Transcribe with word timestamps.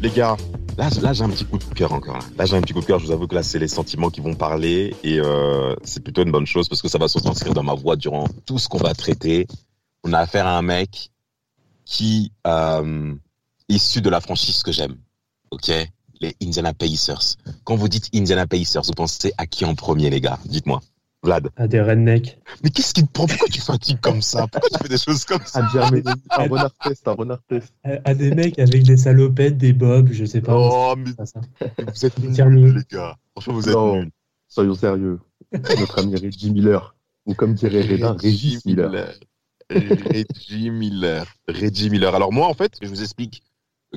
Les 0.00 0.10
gars. 0.10 0.36
Là, 0.78 0.88
là 1.02 1.12
j'ai 1.12 1.24
un 1.24 1.28
petit 1.28 1.44
coup 1.44 1.58
de 1.58 1.64
cœur 1.74 1.92
encore. 1.92 2.14
Là, 2.14 2.24
là 2.38 2.46
j'ai 2.46 2.56
un 2.56 2.62
petit 2.62 2.72
coup 2.72 2.80
de 2.80 2.86
cœur. 2.86 2.98
Je 2.98 3.06
vous 3.06 3.12
avoue 3.12 3.26
que 3.26 3.34
là, 3.34 3.42
c'est 3.42 3.58
les 3.58 3.68
sentiments 3.68 4.10
qui 4.10 4.20
vont 4.20 4.34
parler 4.34 4.94
et 5.02 5.20
euh, 5.20 5.74
c'est 5.84 6.02
plutôt 6.02 6.22
une 6.22 6.32
bonne 6.32 6.46
chose 6.46 6.68
parce 6.68 6.82
que 6.82 6.88
ça 6.88 6.98
va 6.98 7.08
se 7.08 7.18
transcrire 7.18 7.54
dans 7.54 7.62
ma 7.62 7.74
voix 7.74 7.96
durant 7.96 8.26
tout 8.46 8.58
ce 8.58 8.68
qu'on 8.68 8.78
va 8.78 8.94
traiter. 8.94 9.46
On 10.04 10.12
a 10.12 10.18
affaire 10.18 10.46
à 10.46 10.56
un 10.56 10.62
mec 10.62 11.10
qui 11.84 12.32
euh, 12.46 13.14
issu 13.68 14.00
de 14.00 14.10
la 14.10 14.20
franchise 14.20 14.62
que 14.62 14.72
j'aime. 14.72 14.96
Ok, 15.50 15.70
les 16.20 16.36
Indiana 16.42 16.72
Pacers. 16.72 17.36
Quand 17.64 17.76
vous 17.76 17.88
dites 17.88 18.08
Indiana 18.14 18.46
Pacers, 18.46 18.82
vous 18.82 18.92
pensez 18.92 19.32
à 19.36 19.46
qui 19.46 19.64
en 19.64 19.74
premier, 19.74 20.08
les 20.08 20.20
gars? 20.20 20.38
Dites-moi. 20.46 20.80
Vlad. 21.22 21.50
À 21.56 21.68
des 21.68 21.80
rednecks. 21.82 22.38
Mais 22.64 22.70
qu'est-ce 22.70 22.94
qui 22.94 23.04
te 23.06 23.12
prend? 23.12 23.26
Pourquoi 23.26 23.48
tu 23.48 23.60
fatigues 23.60 24.00
comme 24.00 24.22
ça? 24.22 24.46
Pourquoi 24.46 24.70
tu 24.70 24.78
fais 24.82 24.88
des 24.88 24.96
choses 24.98 25.24
comme 25.24 25.42
ça? 25.44 25.64
À 25.64 25.68
Germany, 25.70 26.02
un 26.30 26.42
renard 26.44 26.70
test, 26.82 27.06
un 27.08 27.12
renard 27.12 27.42
test. 27.48 27.74
À, 27.84 27.90
à 28.04 28.14
des 28.14 28.34
mecs 28.34 28.58
avec 28.58 28.84
des 28.84 28.96
salopettes, 28.96 29.58
des 29.58 29.72
bobs, 29.74 30.10
je 30.12 30.24
sais 30.24 30.40
pas. 30.40 30.54
Oh, 30.56 30.94
mais 30.96 31.10
C'est 31.10 31.16
pas 31.16 31.26
ça. 31.26 31.40
vous 31.92 32.06
êtes 32.06 32.18
nuls, 32.18 32.74
les 32.76 32.96
gars. 32.96 33.16
Franchement, 33.32 33.54
vous 33.54 33.68
êtes 33.68 33.74
Non. 33.74 33.96
nuls. 33.96 34.10
Soyons 34.48 34.74
sérieux. 34.74 35.20
Notre 35.52 35.98
ami 35.98 36.16
Reggie 36.16 36.50
Miller. 36.50 36.94
Ou 37.26 37.34
comme 37.34 37.52
dirait 37.54 37.82
Redin, 37.82 38.14
Régis 38.18 38.64
Miller. 38.64 39.12
Reggie 39.70 40.70
Miller. 40.70 41.26
Reggie 41.48 41.90
Miller. 41.90 42.14
Alors 42.14 42.32
moi, 42.32 42.48
en 42.48 42.54
fait, 42.54 42.72
je 42.82 42.88
vous 42.88 43.02
explique 43.02 43.42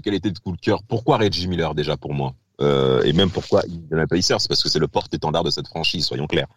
quel 0.03 0.13
était 0.13 0.29
le 0.29 0.35
coup 0.43 0.51
de 0.55 0.59
cœur. 0.61 0.81
Pourquoi 0.83 1.17
Reggie 1.17 1.47
Miller 1.47 1.73
déjà 1.75 1.97
pour 1.97 2.13
moi? 2.13 2.33
Euh, 2.61 3.01
Et 3.03 3.13
même 3.13 3.29
pourquoi 3.29 3.61
Indiana 3.65 4.07
Pacers? 4.07 4.37
Parce 4.47 4.61
que 4.61 4.69
c'est 4.69 4.79
le 4.79 4.87
porte-étendard 4.87 5.43
de 5.43 5.49
cette 5.49 5.67
franchise, 5.67 6.05
soyons 6.05 6.27
clairs. 6.27 6.47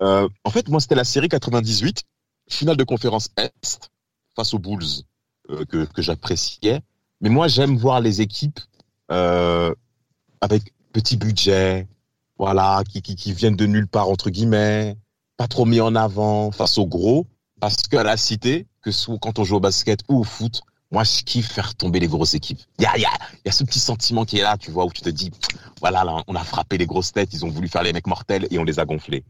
Euh, 0.00 0.28
en 0.44 0.50
fait, 0.50 0.68
moi, 0.68 0.80
c'était 0.80 0.94
la 0.94 1.04
série 1.04 1.28
98, 1.28 2.02
finale 2.48 2.76
de 2.76 2.84
conférence 2.84 3.28
Est, 3.36 3.90
face 4.34 4.54
aux 4.54 4.58
Bulls, 4.58 5.04
euh, 5.50 5.64
que, 5.64 6.02
j'appréciais. 6.02 6.80
Mais 7.20 7.28
moi, 7.28 7.48
j'aime 7.48 7.76
voir 7.76 8.00
les 8.00 8.20
équipes 8.20 8.60
euh, 9.10 9.74
avec 10.40 10.72
petit 10.92 11.16
budget, 11.16 11.86
voilà, 12.38 12.82
qui, 12.84 13.32
viennent 13.32 13.56
de 13.56 13.66
nulle 13.66 13.88
part, 13.88 14.08
entre 14.08 14.30
guillemets, 14.30 14.96
pas 15.36 15.48
trop 15.48 15.64
mis 15.64 15.80
en 15.80 15.94
avant 15.94 16.50
face 16.50 16.78
aux 16.78 16.86
gros, 16.86 17.26
parce 17.60 17.82
qu'à 17.88 18.04
la 18.04 18.16
cité, 18.16 18.66
que 18.82 18.90
soit 18.90 19.18
quand 19.18 19.38
on 19.38 19.44
joue 19.44 19.56
au 19.56 19.60
basket 19.60 20.00
ou 20.08 20.20
au 20.20 20.24
foot, 20.24 20.62
moi, 20.90 21.04
je 21.04 21.22
kiffe 21.22 21.52
faire 21.52 21.74
tomber 21.74 22.00
les 22.00 22.06
grosses 22.06 22.32
équipes. 22.32 22.60
Il 22.78 22.84
y 22.84 22.86
a, 22.86 22.96
y, 22.96 23.04
a, 23.04 23.52
ce 23.52 23.62
petit 23.64 23.80
sentiment 23.80 24.24
qui 24.24 24.38
est 24.38 24.42
là, 24.42 24.56
tu 24.56 24.70
vois, 24.70 24.86
où 24.86 24.92
tu 24.92 25.02
te 25.02 25.10
dis, 25.10 25.30
voilà, 25.80 26.04
là, 26.04 26.22
on 26.26 26.34
a 26.34 26.44
frappé 26.44 26.78
les 26.78 26.86
grosses 26.86 27.12
têtes, 27.12 27.34
ils 27.34 27.44
ont 27.44 27.50
voulu 27.50 27.68
faire 27.68 27.82
les 27.82 27.92
mecs 27.92 28.06
mortels 28.06 28.46
et 28.50 28.58
on 28.58 28.64
les 28.64 28.78
a 28.78 28.86
gonflés. 28.86 29.24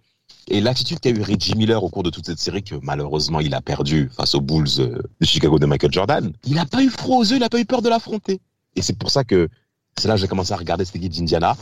Et 0.48 0.60
l'attitude 0.60 0.98
qu'a 1.00 1.10
eu 1.10 1.20
Reggie 1.20 1.54
Miller 1.56 1.82
au 1.82 1.88
cours 1.90 2.02
de 2.02 2.10
toute 2.10 2.26
cette 2.26 2.38
série, 2.38 2.62
que 2.62 2.74
malheureusement 2.82 3.40
il 3.40 3.54
a 3.54 3.60
perdu 3.60 4.10
face 4.16 4.34
aux 4.34 4.40
Bulls 4.40 4.66
euh, 4.78 5.02
de 5.20 5.26
Chicago 5.26 5.58
de 5.58 5.66
Michael 5.66 5.92
Jordan, 5.92 6.32
il 6.44 6.54
n'a 6.54 6.64
pas 6.66 6.82
eu 6.82 6.88
froid 6.88 7.18
aux 7.18 7.24
yeux, 7.24 7.36
il 7.36 7.40
n'a 7.40 7.50
pas 7.50 7.60
eu 7.60 7.66
peur 7.66 7.82
de 7.82 7.88
l'affronter. 7.88 8.40
Et 8.76 8.82
c'est 8.82 8.96
pour 8.98 9.10
ça 9.10 9.24
que 9.24 9.48
c'est 9.98 10.08
là 10.08 10.14
que 10.14 10.20
j'ai 10.20 10.28
commencé 10.28 10.52
à 10.52 10.56
regarder 10.56 10.84
cette 10.84 10.96
équipe 10.96 11.12
d'Indiana, 11.12 11.56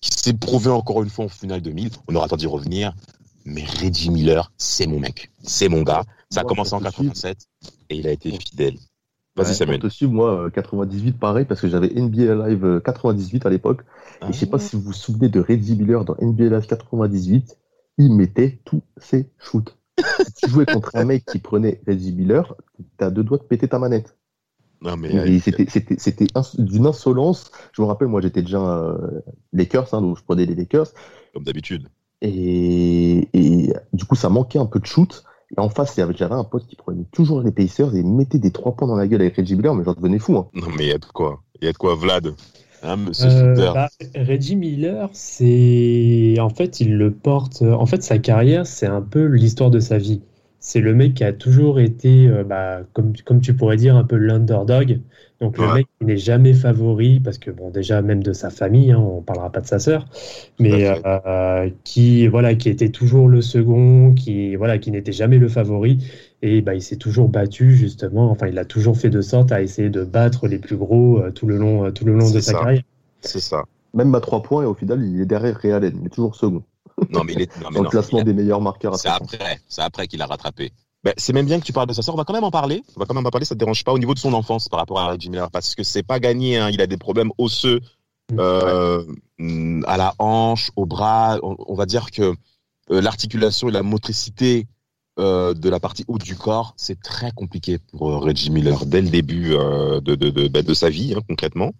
qui 0.00 0.10
s'est 0.12 0.34
prouvé 0.34 0.70
encore 0.70 1.02
une 1.02 1.10
fois 1.10 1.24
en 1.24 1.28
finale 1.28 1.60
2000. 1.62 1.90
On 2.06 2.14
aura 2.14 2.26
le 2.26 2.30
temps 2.30 2.36
d'y 2.36 2.46
revenir. 2.46 2.94
Mais 3.44 3.64
Reggie 3.64 4.10
Miller, 4.10 4.52
c'est 4.58 4.86
mon 4.86 5.00
mec. 5.00 5.30
C'est 5.42 5.68
mon 5.68 5.82
gars. 5.82 6.04
Ça 6.30 6.40
a 6.40 6.42
Moi, 6.42 6.50
commencé 6.50 6.74
en 6.74 6.80
pour 6.80 6.90
te 6.90 6.94
suivre- 6.94 7.12
87 7.14 7.48
et 7.88 7.96
il 7.96 8.06
a 8.06 8.12
été 8.12 8.30
fidèle. 8.38 8.76
Vas-y, 9.34 9.48
Ouais, 9.48 9.54
Samuel. 9.54 9.80
Pour 9.80 9.88
te 9.88 9.94
suivre, 9.94 10.12
moi, 10.12 10.44
euh, 10.46 10.50
98, 10.50 11.12
pareil, 11.18 11.44
parce 11.46 11.60
que 11.60 11.68
j'avais 11.68 11.88
NBA 11.88 12.34
Live 12.48 12.64
euh, 12.64 12.80
98 12.80 13.46
à 13.46 13.50
l'époque. 13.50 13.80
Et 14.28 14.32
je 14.32 14.38
sais 14.38 14.46
pas 14.46 14.58
si 14.58 14.76
vous 14.76 14.82
vous 14.82 14.92
souvenez 14.92 15.28
de 15.30 15.40
Reggie 15.40 15.76
Miller 15.76 16.04
dans 16.04 16.14
NBA 16.20 16.44
Live 16.56 16.66
98. 16.66 17.56
Il 17.98 18.14
mettait 18.14 18.60
tous 18.64 18.82
ses 18.96 19.28
shoots. 19.38 19.76
si 20.24 20.32
tu 20.44 20.50
jouais 20.50 20.66
contre 20.66 20.90
un 20.94 21.04
mec 21.04 21.24
qui 21.26 21.38
prenait 21.40 21.80
Reggie 21.86 22.12
Miller, 22.12 22.54
t'as 22.96 23.10
deux 23.10 23.24
doigts 23.24 23.38
de 23.38 23.42
péter 23.42 23.66
ta 23.68 23.78
manette. 23.78 24.16
Non, 24.80 24.96
mais 24.96 25.08
c'était, 25.40 25.66
c'était, 25.68 25.96
c'était 25.98 26.26
ins- 26.36 26.54
d'une 26.62 26.86
insolence. 26.86 27.50
Je 27.72 27.82
me 27.82 27.86
rappelle, 27.88 28.06
moi, 28.06 28.20
j'étais 28.20 28.42
déjà 28.42 28.60
euh, 28.60 29.20
Lakers, 29.52 29.92
hein, 29.92 30.00
donc 30.00 30.16
je 30.18 30.22
prenais 30.22 30.46
les 30.46 30.54
Lakers. 30.54 30.86
comme 31.34 31.42
d'habitude. 31.42 31.88
Et, 32.22 33.28
et 33.32 33.72
du 33.92 34.04
coup, 34.04 34.14
ça 34.14 34.28
manquait 34.28 34.58
un 34.60 34.66
peu 34.66 34.78
de 34.78 34.86
shoot. 34.86 35.24
Et 35.56 35.60
en 35.60 35.68
face, 35.68 35.96
il 35.96 36.00
y 36.00 36.02
avait- 36.02 36.14
j'avais 36.16 36.34
un 36.34 36.44
pote 36.44 36.66
qui 36.66 36.76
prenait 36.76 37.04
toujours 37.10 37.40
les 37.40 37.50
Pacers 37.50 37.94
et 37.96 38.02
mettait 38.04 38.38
des 38.38 38.50
trois 38.52 38.76
points 38.76 38.86
dans 38.86 38.96
la 38.96 39.08
gueule 39.08 39.22
avec 39.22 39.36
Reggie 39.36 39.56
Miller, 39.56 39.74
mais 39.74 39.82
j'en 39.84 39.94
devenais 39.94 40.18
fou. 40.18 40.36
Hein. 40.36 40.48
Non, 40.54 40.68
mais 40.76 40.84
il 40.84 40.88
y 40.90 40.92
a 40.92 40.98
de 40.98 41.06
quoi. 41.06 41.42
Il 41.60 41.64
y 41.64 41.68
a 41.68 41.72
de 41.72 41.78
quoi, 41.78 41.94
Vlad. 41.96 42.34
Hein, 42.82 42.96
monsieur 42.96 43.28
Euh, 43.28 43.72
bah, 43.72 43.88
Reggie 44.14 44.56
Miller, 44.56 45.10
c'est 45.12 46.36
en 46.40 46.48
fait 46.50 46.80
il 46.80 46.96
le 46.96 47.12
porte. 47.12 47.62
En 47.62 47.86
fait, 47.86 48.02
sa 48.02 48.18
carrière, 48.18 48.66
c'est 48.66 48.86
un 48.86 49.02
peu 49.02 49.24
l'histoire 49.26 49.70
de 49.70 49.80
sa 49.80 49.98
vie. 49.98 50.22
C'est 50.60 50.80
le 50.80 50.94
mec 50.94 51.14
qui 51.14 51.24
a 51.24 51.32
toujours 51.32 51.80
été, 51.80 52.26
euh, 52.26 52.44
bah, 52.44 52.80
comme, 52.92 53.12
comme 53.24 53.40
tu 53.40 53.54
pourrais 53.54 53.76
dire, 53.76 53.96
un 53.96 54.04
peu 54.04 54.16
l'underdog. 54.16 55.00
Donc 55.40 55.58
le 55.58 55.68
mec 55.68 55.86
qui 55.98 56.04
n'est 56.06 56.16
jamais 56.16 56.52
favori, 56.52 57.20
parce 57.20 57.38
que 57.38 57.50
bon, 57.52 57.70
déjà 57.70 58.02
même 58.02 58.22
de 58.24 58.32
sa 58.32 58.50
famille, 58.50 58.90
hein, 58.90 58.98
on 58.98 59.22
parlera 59.22 59.52
pas 59.52 59.60
de 59.60 59.66
sa 59.66 59.78
sœur, 59.78 60.06
mais 60.58 60.90
euh, 61.04 61.70
qui 61.84 62.26
voilà, 62.26 62.54
qui 62.56 62.68
était 62.68 62.90
toujours 62.90 63.28
le 63.28 63.40
second, 63.40 64.14
qui 64.14 64.56
voilà, 64.56 64.78
qui 64.78 64.90
n'était 64.90 65.12
jamais 65.12 65.38
le 65.38 65.48
favori. 65.48 65.98
Et 66.42 66.60
bah, 66.60 66.74
il 66.74 66.82
s'est 66.82 66.96
toujours 66.96 67.28
battu 67.28 67.76
justement. 67.76 68.30
Enfin, 68.30 68.46
il 68.46 68.58
a 68.58 68.64
toujours 68.64 68.96
fait 68.96 69.10
de 69.10 69.20
sorte 69.20 69.50
à 69.50 69.60
essayer 69.60 69.90
de 69.90 70.04
battre 70.04 70.46
les 70.46 70.58
plus 70.58 70.76
gros 70.76 71.18
euh, 71.18 71.30
tout 71.32 71.46
le 71.46 71.56
long, 71.56 71.84
euh, 71.84 71.90
tout 71.90 72.04
le 72.04 72.14
long 72.14 72.30
de 72.30 72.40
sa 72.40 72.52
carrière. 72.52 72.82
C'est 73.20 73.40
ça. 73.40 73.64
Même 73.94 74.14
à 74.14 74.20
trois 74.20 74.42
points, 74.42 74.62
et 74.62 74.66
au 74.66 74.74
final, 74.74 75.02
il 75.04 75.20
est 75.20 75.26
derrière 75.26 75.58
Allen. 75.64 75.98
Il 76.00 76.06
est 76.06 76.10
toujours 76.10 76.36
second. 76.36 76.62
Non, 77.10 77.24
mais 77.24 77.32
il 77.32 77.42
est. 77.42 77.56
Non, 77.60 77.68
mais 77.70 77.76
Dans 77.76 77.80
le 77.80 77.84
non, 77.84 77.90
classement 77.90 78.18
il 78.18 78.22
a- 78.22 78.24
des 78.24 78.34
meilleurs 78.34 78.60
marqueurs 78.60 78.94
à 78.94 78.98
C'est 78.98 79.08
après, 79.08 79.58
c'est 79.68 79.82
après 79.82 80.06
qu'il 80.06 80.22
a 80.22 80.26
rattrapé. 80.26 80.70
Ben, 81.04 81.14
c'est 81.16 81.32
même 81.32 81.46
bien 81.46 81.58
que 81.60 81.64
tu 81.64 81.72
parles 81.72 81.86
de 81.88 81.92
sa 81.92 82.02
sœur. 82.02 82.14
On 82.14 82.18
va 82.18 82.24
quand 82.24 82.32
même 82.34 82.44
en 82.44 82.50
parler. 82.50 82.82
On 82.96 83.00
va 83.00 83.06
quand 83.06 83.14
même 83.14 83.26
en 83.26 83.30
parler. 83.30 83.44
Ça 83.46 83.54
te 83.54 83.58
dérange 83.60 83.84
pas 83.84 83.92
au 83.92 83.98
niveau 83.98 84.14
de 84.14 84.18
son 84.18 84.32
enfance 84.32 84.68
par 84.68 84.80
rapport 84.80 84.98
à 85.00 85.08
Reggie 85.12 85.30
Miller? 85.30 85.50
Parce 85.50 85.74
que 85.74 85.82
c'est 85.82 86.02
pas 86.02 86.18
gagné. 86.20 86.56
Hein. 86.58 86.70
Il 86.70 86.80
a 86.80 86.86
des 86.86 86.96
problèmes 86.96 87.30
osseux 87.38 87.80
euh, 88.38 89.04
mm, 89.38 89.84
à 89.86 89.96
la 89.96 90.14
hanche, 90.18 90.70
au 90.76 90.86
bras. 90.86 91.38
On, 91.42 91.56
on 91.66 91.74
va 91.74 91.86
dire 91.86 92.10
que 92.10 92.34
euh, 92.90 93.00
l'articulation 93.00 93.68
et 93.68 93.72
la 93.72 93.82
motricité 93.82 94.66
euh, 95.18 95.54
de 95.54 95.68
la 95.68 95.80
partie 95.80 96.04
haute 96.08 96.24
du 96.24 96.36
corps, 96.36 96.74
c'est 96.76 97.00
très 97.00 97.30
compliqué 97.32 97.78
pour 97.78 98.10
euh, 98.10 98.18
Reggie 98.18 98.50
Miller 98.50 98.86
dès 98.86 99.02
le 99.02 99.08
début 99.08 99.54
euh, 99.54 100.00
de, 100.00 100.14
de, 100.14 100.30
de, 100.30 100.48
ben, 100.48 100.64
de 100.64 100.74
sa 100.74 100.90
vie, 100.90 101.14
hein, 101.16 101.22
concrètement. 101.28 101.72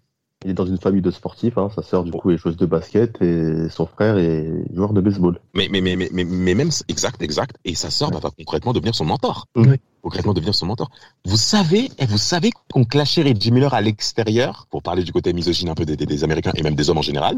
Il 0.45 0.51
est 0.51 0.53
dans 0.53 0.65
une 0.65 0.77
famille 0.77 1.01
de 1.01 1.11
sportifs. 1.11 1.57
Hein. 1.57 1.69
Sa 1.75 1.81
sœur, 1.81 2.05
du 2.05 2.11
coup, 2.11 2.31
est 2.31 2.37
joueuse 2.37 2.55
de 2.55 2.65
basket 2.65 3.21
et 3.21 3.67
son 3.69 3.85
frère 3.85 4.17
est 4.17 4.49
joueur 4.73 4.93
de 4.93 5.01
baseball. 5.01 5.37
Mais, 5.53 5.67
mais, 5.69 5.81
mais, 5.81 5.97
mais, 5.97 6.09
mais, 6.13 6.23
mais 6.23 6.53
même, 6.53 6.69
exact, 6.87 7.21
exact. 7.21 7.57
Et 7.65 7.75
sa 7.75 7.89
sœur 7.89 8.09
va 8.11 8.29
concrètement 8.37 8.71
devenir 8.71 8.95
son 8.95 9.03
mentor. 9.03 9.47
Oui. 9.57 9.75
Concrètement 10.01 10.33
devenir 10.33 10.55
son 10.55 10.67
mentor. 10.67 10.89
Vous 11.25 11.35
savez, 11.35 11.91
et 11.97 12.05
vous 12.05 12.17
savez 12.17 12.51
qu'on 12.71 12.85
clashait 12.85 13.21
Reggie 13.21 13.51
Miller 13.51 13.73
à 13.73 13.81
l'extérieur, 13.81 14.65
pour 14.71 14.81
parler 14.81 15.03
du 15.03 15.11
côté 15.11 15.33
misogyne 15.33 15.67
un 15.67 15.75
peu 15.75 15.85
des, 15.85 15.97
des, 15.97 16.05
des 16.05 16.23
Américains 16.23 16.53
et 16.55 16.63
même 16.63 16.75
des 16.75 16.89
hommes 16.89 16.99
en 16.99 17.01
général. 17.01 17.35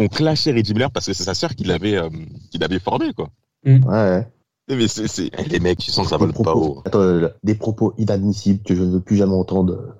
On 0.00 0.08
clashait 0.08 0.50
Reggie 0.50 0.72
Miller 0.72 0.90
parce 0.90 1.06
que 1.06 1.12
c'est 1.12 1.22
sa 1.22 1.34
sœur 1.34 1.54
qui 1.54 1.62
l'avait, 1.62 1.98
euh, 1.98 2.08
qui 2.50 2.58
l'avait 2.58 2.80
formé, 2.80 3.12
quoi. 3.12 3.28
Ouais, 3.64 3.78
ouais. 3.86 4.26
Mais 4.70 4.88
c'est, 4.88 5.08
c'est, 5.08 5.30
les 5.48 5.60
mecs, 5.60 5.78
tu 5.78 5.90
sens 5.90 6.04
que 6.04 6.10
ça 6.10 6.18
Des 6.18 6.24
vole 6.24 6.32
pas 6.32 6.42
propos, 6.42 6.60
haut. 6.78 6.82
Attends, 6.84 7.28
des 7.42 7.54
propos 7.54 7.94
inadmissibles 7.98 8.62
que 8.62 8.74
je 8.74 8.82
ne 8.82 8.90
veux 8.92 9.00
plus 9.00 9.16
jamais 9.16 9.34
entendre. 9.34 9.96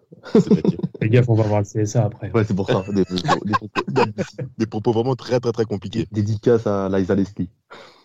Les 1.01 1.09
gars, 1.09 1.23
on 1.29 1.35
va 1.35 1.43
voir 1.45 1.61
le 1.61 1.65
CSA 1.65 2.05
après. 2.05 2.31
Ouais, 2.33 2.45
c'est 2.45 2.55
pour 2.55 2.67
ça. 2.67 2.85
Des, 2.93 3.05
des- 3.05 3.55
propos 3.57 3.83
inadmissibles. 3.91 4.49
des 4.59 4.67
propos 4.67 4.93
vraiment 4.93 5.17
très, 5.17 5.41
très, 5.41 5.53
très 5.53 5.65
compliqués. 5.65 6.07
Dédicace 6.13 6.67
à 6.67 6.89
Liza 6.89 7.15
Leslie. 7.15 7.49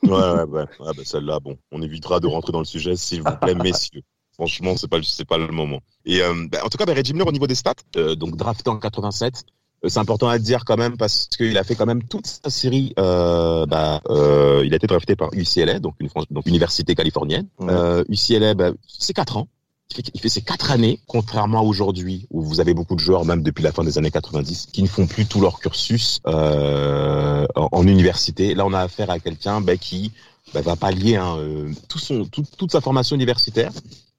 Ouais, 0.04 0.12
ouais, 0.12 0.44
ouais. 0.44 0.66
Ah, 0.80 0.94
bah, 0.94 1.04
celle-là, 1.04 1.40
bon, 1.40 1.58
on 1.72 1.82
évitera 1.82 2.20
de 2.20 2.28
rentrer 2.28 2.52
dans 2.52 2.60
le 2.60 2.66
sujet, 2.66 2.96
s'il 2.96 3.22
vous 3.22 3.36
plaît, 3.38 3.56
messieurs. 3.56 4.02
Franchement, 4.34 4.76
c'est 4.78 4.90
pas, 4.90 4.98
le- 4.98 5.04
c'est 5.04 5.26
pas 5.26 5.38
le 5.38 5.48
moment. 5.48 5.80
Et 6.06 6.22
euh, 6.22 6.34
bah, 6.52 6.60
en 6.64 6.70
tout 6.70 6.78
cas, 6.78 6.86
bah, 6.86 6.94
Reggie 6.94 7.14
Miller, 7.14 7.28
au 7.28 7.32
niveau 7.32 7.48
des 7.48 7.56
stats, 7.56 7.74
euh, 7.96 8.16
donc 8.16 8.36
drafté 8.36 8.70
en 8.70 8.78
87, 8.78 9.34
euh, 9.36 9.40
c'est 9.88 10.00
important 10.00 10.28
à 10.28 10.40
dire 10.40 10.66
quand 10.66 10.78
même 10.78 10.98
parce 10.98 11.28
qu'il 11.28 11.58
a 11.58 11.64
fait 11.64 11.76
quand 11.76 11.86
même 11.86 12.04
toute 12.04 12.28
sa 12.28 12.50
série. 12.50 12.94
Euh, 13.00 13.66
bah, 13.66 14.02
euh, 14.10 14.64
il 14.66 14.74
a 14.74 14.78
été 14.78 14.88
drafté 14.88 15.16
par 15.16 15.30
UCLA, 15.34 15.80
donc 15.80 15.96
une 16.00 16.10
donc 16.32 16.46
université 16.46 16.96
californienne. 16.96 17.48
Euh, 17.62 18.04
UCLA, 18.10 18.54
bah, 18.54 18.72
c'est 18.88 19.14
quatre 19.14 19.38
ans. 19.38 19.48
Il 19.92 19.98
fait, 19.98 20.12
il 20.16 20.20
fait 20.20 20.30
ses 20.30 20.42
quatre 20.42 20.72
années, 20.72 21.00
contrairement 21.08 21.60
à 21.60 21.62
aujourd'hui 21.62 22.26
où 22.32 22.42
vous 22.42 22.60
avez 22.60 22.74
beaucoup 22.74 22.96
de 22.96 23.00
joueurs, 23.00 23.24
même 23.24 23.44
depuis 23.44 23.64
la 23.64 23.72
fin 23.72 23.84
des 23.84 23.98
années 23.98 24.10
90, 24.10 24.68
qui 24.74 24.82
ne 24.82 24.88
font 24.88 25.06
plus 25.06 25.26
tout 25.28 25.40
leur 25.40 25.60
cursus 25.60 26.22
euh, 26.28 27.46
en, 27.56 27.70
en 27.72 27.88
université. 27.88 28.56
Là, 28.56 28.66
on 28.66 28.74
a 28.74 28.80
affaire 28.80 29.12
à 29.12 29.20
quelqu'un 29.20 29.62
bah, 29.62 29.78
qui 29.78 30.12
bah, 30.54 30.62
va 30.62 30.76
pallier 30.76 31.18
hein, 31.18 31.38
euh, 31.38 31.72
tout 31.88 32.00
son, 32.00 32.26
toute 32.26 32.72
sa 32.72 32.82
formation 32.82 33.16
universitaire 33.16 33.72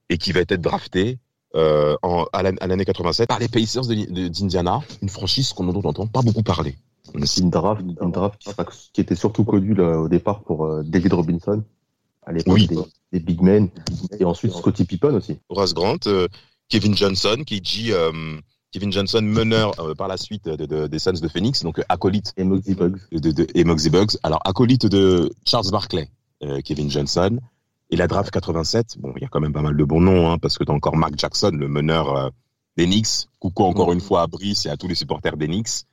et 0.08 0.18
qui 0.18 0.32
va 0.32 0.40
être 0.40 0.60
drafté 0.60 1.18
euh, 1.54 1.96
en, 2.02 2.26
à 2.32 2.43
l'année 2.43 2.84
87 2.84 3.28
par 3.28 3.38
les 3.38 3.48
Pacers 3.48 3.87
d'Indiana, 3.87 4.81
une 5.00 5.08
franchise 5.08 5.52
qu'on 5.52 5.64
n'entend 5.64 6.06
pas 6.06 6.22
beaucoup 6.22 6.43
parler. 6.43 6.76
C'est 7.25 7.40
une 7.40 7.50
draft, 7.50 7.82
une 7.82 8.10
draft 8.10 8.43
qui, 8.93 9.00
était 9.00 9.14
surtout 9.14 9.44
connue 9.44 9.75
là, 9.75 10.00
au 10.00 10.08
départ 10.08 10.43
pour 10.43 10.66
euh, 10.66 10.82
David 10.82 11.12
Robinson, 11.12 11.62
à 12.26 12.32
l'époque 12.32 12.58
des, 13.12 13.20
big 13.20 13.40
men, 13.40 13.70
et 14.19 14.25
ensuite 14.25 14.52
Scottie 14.52 14.84
Pippen 14.84 15.14
aussi. 15.14 15.38
Horace 15.48 15.72
Grant, 15.72 15.98
euh, 16.08 16.26
Kevin 16.69 16.96
Johnson, 16.96 17.43
qui 17.46 17.60
dit 17.60 17.92
Kevin 18.72 18.92
Johnson, 18.92 19.22
meneur 19.22 19.72
par 19.96 20.08
la 20.08 20.16
suite 20.16 20.49
de, 20.49 20.87
des 20.88 20.99
Suns 20.99 21.12
de 21.12 21.28
Phoenix, 21.28 21.62
donc 21.62 21.81
acolyte 21.88 22.34
et 22.37 22.44
Moxie 22.44 22.75
Bugs. 22.75 22.99
De, 23.12 23.46
et 23.54 23.64
Bugs. 23.64 24.19
Alors 24.25 24.40
acolyte 24.44 24.87
de 24.87 25.32
Charles 25.46 25.70
Barkley, 25.70 26.10
Kevin 26.64 26.90
Johnson. 26.90 27.38
Et 27.91 27.97
la 27.97 28.09
draft 28.09 28.31
87, 28.31 28.99
bon, 28.99 29.12
il 29.17 29.23
y 29.23 29.25
a 29.25 29.29
quand 29.29 29.41
même 29.41 29.53
pas 29.53 29.62
mal 29.62 29.77
de 29.77 29.85
bons 29.85 30.00
noms, 30.00 30.31
hein, 30.31 30.38
parce 30.38 30.59
que 30.59 30.65
tu 30.65 30.73
as 30.73 30.75
encore 30.75 30.97
Mark 30.97 31.15
Jackson, 31.17 31.53
le 31.53 31.69
meneur 31.69 32.17
euh, 32.17 32.31
des 32.77 32.87
Knicks. 32.87 33.29
Coucou 33.38 33.65
encore 33.65 33.93
une 33.93 34.00
fois 34.00 34.23
à 34.23 34.27
Brice 34.27 34.67
et 34.67 34.71
à 34.71 34.77
tous 34.77 34.88
les 34.88 34.94
supporters 34.94 35.37
des 35.37 35.47
Knicks. 35.47 35.85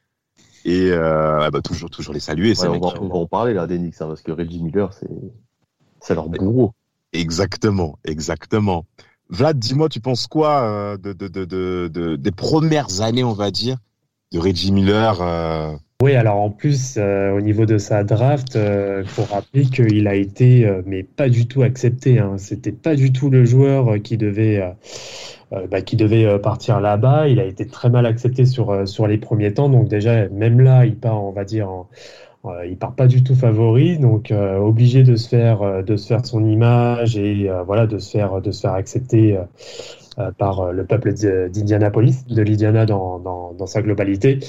Et 0.65 0.89
euh, 0.91 1.49
bah, 1.51 1.61
toujours, 1.61 1.89
toujours 1.89 2.13
les 2.13 2.19
saluer. 2.19 2.53
on, 2.61 2.79
va, 2.79 2.99
en 2.99 3.27
parler 3.27 3.53
là 3.53 3.67
des 3.67 3.77
Knicks, 3.77 4.01
hein, 4.01 4.07
parce 4.07 4.21
que 4.21 4.31
Reggie 4.31 4.61
Miller, 4.61 4.91
c'est 6.01 6.15
leur 6.15 6.29
bourreau. 6.29 6.73
Exactement, 7.11 7.99
exactement. 8.03 8.85
Vlad, 9.29 9.57
dis-moi, 9.57 9.89
tu 9.89 9.99
penses 9.99 10.27
quoi 10.27 10.63
euh, 10.63 10.97
de, 10.97 11.13
de, 11.13 11.27
de, 11.27 11.45
de, 11.45 12.15
des 12.15 12.31
premières 12.31 13.01
années, 13.01 13.23
on 13.23 13.33
va 13.33 13.51
dire, 13.51 13.77
Reggie 14.39 14.71
Miller 14.71 15.21
euh, 15.21 15.75
oui, 16.01 16.15
alors 16.15 16.35
en 16.35 16.49
plus, 16.49 16.95
euh, 16.97 17.31
au 17.31 17.39
niveau 17.39 17.65
de 17.65 17.77
sa 17.77 18.03
draft, 18.03 18.55
il 18.55 18.59
euh, 18.59 19.05
faut 19.05 19.23
rappeler 19.23 19.63
qu'il 19.63 20.05
a 20.05 20.15
été, 20.15 20.69
mais 20.85 21.01
pas 21.01 21.29
du 21.29 21.47
tout 21.47 21.61
accepté. 21.61 22.19
Hein. 22.19 22.33
C'était 22.37 22.73
pas 22.73 22.95
du 22.95 23.13
tout 23.13 23.29
le 23.29 23.45
joueur 23.45 24.01
qui 24.03 24.17
devait, 24.17 24.61
bah, 25.49 25.79
partir 26.43 26.81
là-bas. 26.81 27.29
Il 27.29 27.39
a 27.39 27.45
été 27.45 27.65
très 27.67 27.89
mal 27.89 28.05
accepté 28.05 28.45
sur, 28.45 28.85
sur 28.85 29.07
les 29.07 29.17
premiers 29.17 29.53
temps. 29.53 29.69
Donc 29.69 29.87
déjà, 29.87 30.27
même 30.27 30.59
là, 30.59 30.85
il 30.85 30.97
part, 30.97 31.23
on 31.23 31.31
va 31.31 31.45
dire, 31.45 31.69
il 32.67 32.75
part 32.75 32.95
pas 32.95 33.07
du 33.07 33.23
tout 33.23 33.35
favori. 33.35 33.97
Donc 33.97 34.33
obligé 34.59 35.03
de 35.03 35.15
se 35.15 35.29
faire, 35.29 35.85
de 35.85 35.95
son 35.95 36.45
image 36.45 37.15
et 37.15 37.49
voilà, 37.65 37.87
de 37.87 37.97
se 37.97 38.11
faire, 38.11 38.41
de 38.41 38.51
se 38.51 38.59
faire 38.59 38.73
accepter 38.73 39.37
par 40.37 40.59
euh, 40.59 40.71
le 40.71 40.85
peuple 40.85 41.13
d'Indianapolis, 41.13 42.25
de 42.27 42.41
l'Indiana 42.41 42.85
dans, 42.85 43.19
dans, 43.19 43.65
sa 43.65 43.81
globalité. 43.81 44.39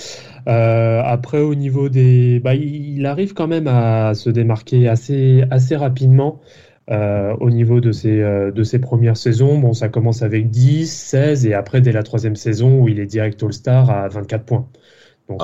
Euh, 0.48 1.00
après, 1.04 1.40
au 1.40 1.54
niveau 1.54 1.88
des... 1.88 2.40
Bah, 2.40 2.54
il 2.54 3.06
arrive 3.06 3.32
quand 3.32 3.46
même 3.46 3.68
à 3.68 4.14
se 4.14 4.28
démarquer 4.28 4.88
assez, 4.88 5.44
assez 5.50 5.76
rapidement. 5.76 6.40
au 6.88 7.50
niveau 7.50 7.80
de 7.80 7.92
ses, 7.92 8.20
de 8.20 8.62
ses 8.64 8.78
premières 8.78 9.16
saisons. 9.16 9.58
Bon, 9.58 9.72
ça 9.72 9.88
commence 9.88 10.22
avec 10.22 10.50
10, 10.50 10.90
16 10.92 11.46
et 11.46 11.54
après, 11.54 11.80
dès 11.80 11.92
la 11.92 12.02
troisième 12.02 12.36
saison 12.36 12.80
où 12.80 12.88
il 12.88 12.98
est 12.98 13.06
direct 13.06 13.42
All-Star 13.42 13.90
à 13.90 14.08
24 14.08 14.44
points. 14.44 14.68
Donc 15.28 15.40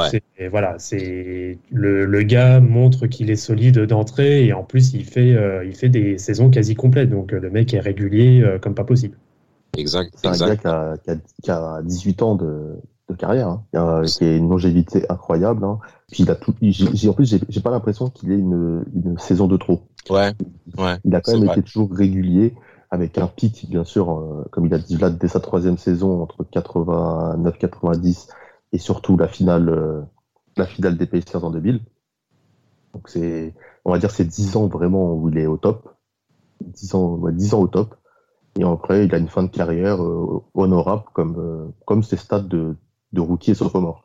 voilà, 0.51 0.75
c'est 0.79 1.59
le, 1.71 2.05
le, 2.05 2.23
gars 2.23 2.61
montre 2.61 3.07
qu'il 3.07 3.31
est 3.31 3.37
solide 3.37 3.79
d'entrée 3.87 4.45
et 4.45 4.53
en 4.53 4.65
plus 4.65 4.93
il 4.93 5.05
fait, 5.05 5.35
il 5.65 5.75
fait 5.75 5.89
des 5.89 6.19
saisons 6.19 6.51
quasi 6.51 6.75
complètes. 6.75 7.09
Donc 7.09 7.33
le 7.33 7.51
mec 7.51 7.73
est 7.73 7.81
régulier 7.81 8.45
comme 8.61 8.75
pas 8.75 8.85
possible. 8.85 9.17
Exact. 9.77 10.13
C'est 10.17 10.29
un 10.29 10.33
gars 10.33 10.57
qui 10.57 10.67
a, 10.67 10.97
qui, 10.99 11.11
a, 11.11 11.17
qui 11.43 11.51
a, 11.51 11.83
18 11.83 12.23
ans 12.23 12.35
de, 12.35 12.77
de 13.09 13.15
carrière, 13.15 13.49
hein. 13.49 13.65
qui, 13.71 13.77
a, 13.77 14.03
qui, 14.03 14.25
a, 14.25 14.37
une 14.37 14.49
longévité 14.49 15.05
incroyable. 15.09 15.65
Hein. 15.65 15.79
Puis 16.11 16.25
il 16.25 16.31
a 16.31 16.35
tout. 16.35 16.53
En 16.53 17.13
plus, 17.13 17.39
j'ai 17.49 17.61
pas 17.61 17.71
l'impression 17.71 18.11
qu'il 18.11 18.33
ait 18.33 18.39
une, 18.39 18.85
une 18.95 19.19
saison 19.19 19.47
de 19.47 19.57
trop. 19.57 19.83
Ouais. 20.09 20.33
Ouais. 20.79 20.97
Il 21.05 21.15
a 21.15 21.21
quand 21.21 21.39
même 21.39 21.51
été 21.51 21.63
toujours 21.63 21.91
régulier, 21.93 22.55
avec 22.91 23.19
un 23.19 23.29
pic, 23.29 23.69
bien 23.71 23.85
sûr, 23.85 24.11
euh, 24.11 24.45
comme 24.51 24.67
il 24.67 24.75
a 24.75 24.79
dit 24.79 24.97
là, 24.97 25.11
dès 25.11 25.29
sa 25.29 25.41
troisième 25.41 25.79
saison 25.79 26.21
entre 26.23 26.45
89-90 26.45 28.29
et 28.73 28.79
surtout 28.79 29.17
la 29.17 29.29
finale, 29.29 29.69
euh, 29.69 30.03
la 30.57 30.67
finale 30.67 30.97
des 30.97 31.07
Pacers 31.07 31.45
en 31.45 31.51
2000. 31.51 31.81
Donc 32.93 33.09
c'est, 33.09 33.55
on 33.85 33.93
va 33.93 33.99
dire, 33.99 34.11
c'est 34.11 34.25
10 34.25 34.57
ans 34.57 34.67
vraiment 34.67 35.15
où 35.15 35.29
il 35.29 35.39
est 35.39 35.47
au 35.47 35.57
top. 35.57 35.95
10 36.61 36.95
ans, 36.97 37.15
ouais, 37.15 37.33
10 37.33 37.55
ans 37.55 37.61
au 37.61 37.69
top. 37.69 37.95
Et 38.59 38.65
après, 38.65 39.05
il 39.05 39.15
a 39.15 39.19
une 39.19 39.29
fin 39.29 39.43
de 39.43 39.49
carrière 39.49 40.03
euh, 40.03 40.43
honorable 40.55 41.05
comme, 41.13 41.37
euh, 41.39 41.69
comme 41.87 42.03
ses 42.03 42.17
stades 42.17 42.49
de, 42.49 42.77
de 43.13 43.21
rookie 43.21 43.53
et 43.53 43.55
sophomore. 43.55 44.05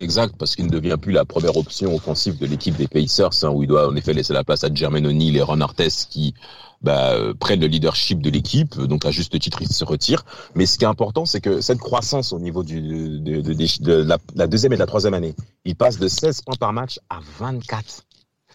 Exact, 0.00 0.36
parce 0.36 0.56
qu'il 0.56 0.66
ne 0.66 0.70
devient 0.70 0.96
plus 1.00 1.12
la 1.12 1.24
première 1.24 1.56
option 1.56 1.94
offensive 1.94 2.38
de 2.38 2.46
l'équipe 2.46 2.76
des 2.76 2.88
Pacers, 2.88 3.30
hein, 3.42 3.50
où 3.50 3.62
il 3.62 3.68
doit 3.68 3.88
en 3.88 3.94
effet 3.94 4.12
laisser 4.12 4.32
la 4.32 4.42
place 4.42 4.64
à 4.64 4.72
Jermaine 4.72 5.06
O'Neal 5.06 5.36
et 5.36 5.42
Ron 5.42 5.60
Artest 5.60 6.10
qui 6.10 6.34
bah, 6.82 7.12
euh, 7.12 7.32
prennent 7.32 7.60
le 7.60 7.68
leadership 7.68 8.20
de 8.20 8.28
l'équipe. 8.28 8.76
Donc 8.76 9.06
à 9.06 9.10
juste 9.10 9.38
titre, 9.38 9.62
il 9.62 9.68
se 9.68 9.84
retire. 9.84 10.24
Mais 10.54 10.66
ce 10.66 10.78
qui 10.78 10.84
est 10.84 10.88
important, 10.88 11.24
c'est 11.26 11.40
que 11.40 11.60
cette 11.60 11.78
croissance 11.78 12.32
au 12.32 12.40
niveau 12.40 12.62
de, 12.62 14.02
la, 14.02 14.18
la, 14.34 14.46
deuxième 14.46 14.72
et 14.72 14.76
de 14.76 14.80
la 14.80 14.86
troisième 14.86 15.14
année, 15.14 15.34
il 15.64 15.76
passe 15.76 15.98
de 15.98 16.08
16 16.08 16.42
points 16.42 16.56
par 16.58 16.72
match 16.72 16.98
à 17.08 17.20
24. 17.38 18.02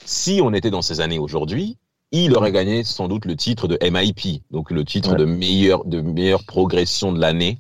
Si 0.06 0.42
on 0.44 0.54
était 0.54 0.72
dans 0.72 0.82
ces 0.82 1.00
années 1.02 1.20
aujourd'hui, 1.20 1.78
il 2.12 2.36
aurait 2.36 2.52
gagné 2.52 2.84
sans 2.84 3.08
doute 3.08 3.26
le 3.26 3.36
titre 3.36 3.68
de 3.68 3.78
MIP, 3.82 4.44
donc 4.52 4.72
le 4.72 4.84
titre 4.84 5.16
de 5.16 5.26
meilleure 5.26 5.86
de 5.86 6.02
meilleure 6.02 6.44
progression 6.44 7.12
de 7.12 7.20
l'année, 7.20 7.60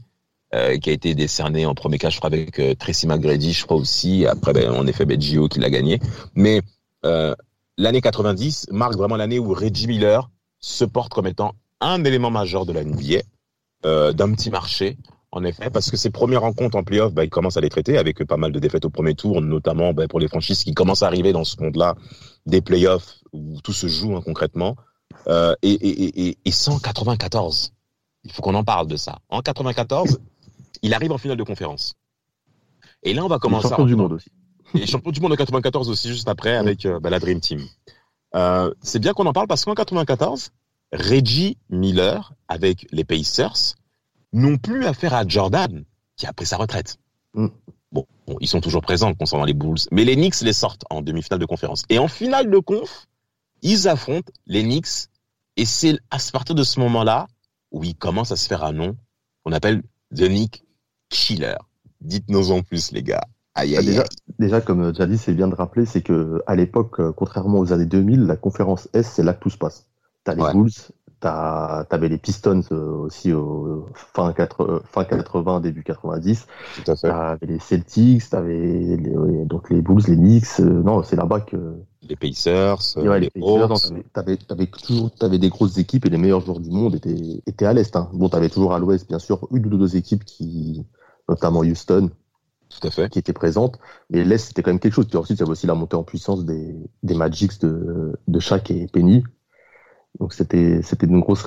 euh, 0.55 0.79
qui 0.79 0.89
a 0.89 0.93
été 0.93 1.13
décerné 1.13 1.67
en 1.67 1.75
premier 1.75 1.99
cas, 1.99 2.09
je 2.09 2.17
crois, 2.17 2.31
avec 2.31 2.57
euh, 2.59 2.73
Tracy 2.73 3.05
McGrady, 3.05 3.53
je 3.53 3.65
crois 3.65 3.77
aussi. 3.77 4.25
Après, 4.25 4.51
ben, 4.51 4.71
en 4.71 4.87
effet, 4.87 5.05
ben, 5.05 5.21
Gio 5.21 5.47
qui 5.47 5.59
l'a 5.59 5.69
gagné. 5.69 5.99
Mais 6.33 6.61
euh, 7.05 7.35
l'année 7.77 8.01
90 8.01 8.69
marque 8.71 8.95
vraiment 8.95 9.15
l'année 9.15 9.37
où 9.37 9.53
Reggie 9.53 9.85
Miller 9.85 10.27
se 10.59 10.85
porte 10.85 11.13
comme 11.13 11.27
étant 11.27 11.53
un 11.81 12.03
élément 12.03 12.31
majeur 12.31 12.65
de 12.65 12.73
la 12.73 12.83
NBA, 12.83 13.21
d'un 13.83 14.33
petit 14.33 14.49
marché. 14.49 14.97
En 15.31 15.43
effet, 15.43 15.69
parce 15.69 15.91
que 15.91 15.97
ses 15.97 16.09
premières 16.09 16.41
rencontres 16.41 16.75
en 16.75 16.83
playoff, 16.83 17.13
bah, 17.13 17.23
il 17.23 17.29
commence 17.29 17.55
à 17.55 17.61
les 17.61 17.69
traiter 17.69 17.99
avec 17.99 18.23
pas 18.23 18.37
mal 18.37 18.51
de 18.51 18.57
défaites 18.57 18.85
au 18.85 18.89
premier 18.89 19.13
tour, 19.13 19.41
notamment 19.41 19.93
bah, 19.93 20.07
pour 20.07 20.19
les 20.19 20.27
franchises 20.27 20.63
qui 20.63 20.73
commencent 20.73 21.03
à 21.03 21.07
arriver 21.07 21.31
dans 21.31 21.43
ce 21.43 21.61
monde-là 21.61 21.95
des 22.49 22.61
playoffs 22.61 23.19
où 23.31 23.59
tout 23.61 23.73
se 23.73 23.87
joue 23.87 24.15
hein, 24.15 24.21
concrètement. 24.23 24.75
Euh, 25.27 25.55
et, 25.61 25.71
et, 25.71 26.27
et, 26.29 26.37
et 26.43 26.51
194, 26.51 27.73
il 28.23 28.31
faut 28.31 28.41
qu'on 28.41 28.55
en 28.55 28.63
parle 28.63 28.87
de 28.87 28.95
ça. 28.95 29.19
En 29.29 29.41
94, 29.41 30.19
il 30.81 30.93
arrive 30.93 31.11
en 31.11 31.17
finale 31.17 31.37
de 31.37 31.43
conférence. 31.43 31.95
Et 33.03 33.13
là, 33.13 33.23
on 33.23 33.27
va 33.27 33.39
commencer. 33.39 33.69
Champion 33.69 33.85
du 33.85 33.95
monde 33.95 34.13
aussi. 34.13 34.31
Et 34.75 34.85
champion 34.85 35.11
du 35.11 35.21
monde 35.21 35.33
en 35.33 35.35
94 35.35 35.89
aussi, 35.89 36.09
juste 36.09 36.27
après, 36.27 36.55
avec 36.55 36.85
euh, 36.85 36.99
bah, 36.99 37.09
la 37.09 37.19
Dream 37.19 37.39
Team. 37.39 37.65
Euh, 38.35 38.73
c'est 38.81 38.99
bien 38.99 39.13
qu'on 39.13 39.25
en 39.25 39.33
parle 39.33 39.47
parce 39.47 39.65
qu'en 39.65 39.73
94, 39.73 40.51
Reggie 40.93 41.57
Miller, 41.69 42.33
avec 42.47 42.87
les 42.91 43.03
Pacers, 43.03 43.75
n'ont 44.33 44.57
plus 44.57 44.85
affaire 44.85 45.13
à 45.13 45.27
Jordan, 45.27 45.85
qui 46.15 46.27
a 46.27 46.33
pris 46.33 46.45
sa 46.45 46.57
retraite. 46.57 46.97
Mm. 47.33 47.47
Bon, 48.29 48.37
ils 48.41 48.47
sont 48.47 48.61
toujours 48.61 48.83
présents 48.83 49.15
concernant 49.15 49.43
les 49.43 49.55
Bulls, 49.55 49.79
mais 49.91 50.05
les 50.05 50.15
Knicks 50.15 50.41
les 50.41 50.53
sortent 50.53 50.85
en 50.91 51.01
demi-finale 51.01 51.39
de 51.39 51.47
conférence. 51.47 51.81
Et 51.89 51.97
en 51.97 52.07
finale 52.07 52.51
de 52.51 52.59
conf, 52.59 53.07
ils 53.63 53.87
affrontent 53.87 54.31
les 54.45 54.61
Knicks, 54.61 55.09
et 55.57 55.65
c'est 55.65 55.97
à 56.11 56.17
partir 56.31 56.53
de 56.53 56.61
ce 56.61 56.79
moment-là 56.79 57.25
où 57.71 57.83
ils 57.83 57.95
commencent 57.95 58.31
à 58.31 58.35
se 58.35 58.47
faire 58.47 58.63
un 58.63 58.71
nom 58.71 58.95
qu'on 59.43 59.51
appelle 59.51 59.81
The 60.15 60.29
Nick 60.29 60.63
Killer. 61.09 61.55
Dites-nous 62.01 62.51
en 62.51 62.61
plus, 62.61 62.91
les 62.91 63.01
gars. 63.01 63.23
Aïe, 63.55 63.75
aïe, 63.75 63.83
déjà, 63.83 64.03
déjà, 64.37 64.61
comme 64.61 64.91
dit, 64.91 65.17
c'est 65.17 65.33
bien 65.33 65.47
de 65.47 65.55
rappeler, 65.55 65.87
c'est 65.87 66.03
que 66.03 66.43
à 66.45 66.55
l'époque, 66.55 66.99
euh, 66.99 67.11
contrairement 67.11 67.57
aux 67.57 67.73
années 67.73 67.87
2000, 67.87 68.27
la 68.27 68.35
conférence 68.35 68.89
S, 68.93 69.11
c'est 69.15 69.23
là 69.23 69.33
que 69.33 69.41
tout 69.41 69.49
se 69.49 69.57
passe. 69.57 69.87
T'as 70.23 70.35
les 70.35 70.43
Bulls, 70.53 70.69
T'avais 71.19 72.07
les 72.07 72.17
Pistons 72.17 72.61
euh, 72.71 72.91
aussi 72.91 73.33
au 73.33 73.87
fin, 73.93 74.31
80, 74.31 74.81
fin 74.85 75.03
80, 75.03 75.59
début 75.59 75.83
90. 75.83 76.47
Tout 76.75 76.91
à 76.91 76.95
fait. 76.95 77.09
T'avais 77.09 77.45
les 77.45 77.59
Celtics, 77.59 78.29
t'avais 78.29 78.95
les, 78.95 79.45
donc 79.45 79.69
les 79.69 79.81
Bulls, 79.81 80.03
les 80.07 80.15
Knicks. 80.15 80.59
Euh, 80.61 80.81
non, 80.83 81.03
c'est 81.03 81.17
là-bas 81.17 81.41
que. 81.41 81.75
Les 82.07 82.15
Pacers, 82.15 82.79
ouais, 82.95 83.19
les, 83.19 83.29
Pacers. 83.29 83.91
T'avais, 84.13 84.37
avais, 84.49 84.67
toujours, 84.67 85.11
t'avais 85.11 85.37
des 85.37 85.49
grosses 85.49 85.77
équipes 85.77 86.05
et 86.05 86.09
les 86.09 86.17
meilleurs 86.17 86.39
joueurs 86.39 86.61
du 86.61 86.69
monde 86.69 86.95
étaient, 86.95 87.41
étaient 87.45 87.65
à 87.65 87.73
l'est. 87.73 87.93
Hein. 87.97 88.09
Bon, 88.13 88.29
t'avais 88.29 88.49
toujours 88.49 88.73
à 88.73 88.79
l'ouest, 88.79 89.07
bien 89.07 89.19
sûr, 89.19 89.45
une 89.51 89.65
ou 89.65 89.77
deux 89.77 89.97
équipes 89.97 90.23
qui, 90.23 90.85
notamment 91.27 91.59
Houston, 91.59 92.09
tout 92.69 92.87
à 92.87 92.91
fait. 92.91 93.09
qui 93.09 93.19
était 93.19 93.33
présente. 93.33 93.79
Mais 94.09 94.23
l'Est, 94.23 94.47
c'était 94.47 94.63
quand 94.63 94.71
même 94.71 94.79
quelque 94.79 94.93
chose. 94.93 95.07
Puis 95.07 95.17
ensuite, 95.17 95.37
il 95.37 95.41
y 95.41 95.43
avait 95.43 95.51
aussi 95.51 95.67
la 95.67 95.75
montée 95.75 95.95
en 95.95 96.03
puissance 96.03 96.45
des, 96.45 96.75
des 97.03 97.15
Magics 97.15 97.59
de, 97.61 98.17
de 98.27 98.39
Shaq 98.39 98.71
et 98.71 98.87
Penny. 98.87 99.23
Donc 100.19 100.33
c'était 100.33 100.81
c'était 100.81 101.07
une 101.07 101.19
grosse 101.21 101.45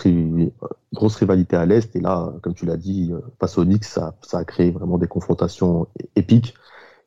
grosse 0.92 1.16
rivalité 1.16 1.56
à 1.56 1.66
l'est 1.66 1.94
et 1.94 2.00
là, 2.00 2.32
comme 2.42 2.54
tu 2.54 2.66
l'as 2.66 2.76
dit, 2.76 3.12
face 3.38 3.58
aux 3.58 3.64
Knicks, 3.64 3.84
ça, 3.84 4.14
ça 4.22 4.38
a 4.38 4.44
créé 4.44 4.70
vraiment 4.70 4.98
des 4.98 5.08
confrontations 5.08 5.86
épiques, 6.16 6.54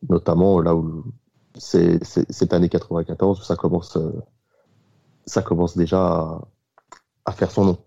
notamment 0.09 0.59
là 0.61 0.75
où 0.75 1.03
c'est 1.57 2.03
cette 2.03 2.53
année 2.53 2.69
94 2.69 3.39
où 3.39 3.43
ça 3.43 3.55
commence 3.55 3.97
ça 5.25 5.41
commence 5.41 5.75
déjà 5.75 5.99
à, 6.05 6.41
à 7.25 7.31
faire 7.31 7.51
son 7.51 7.65
nom. 7.65 7.77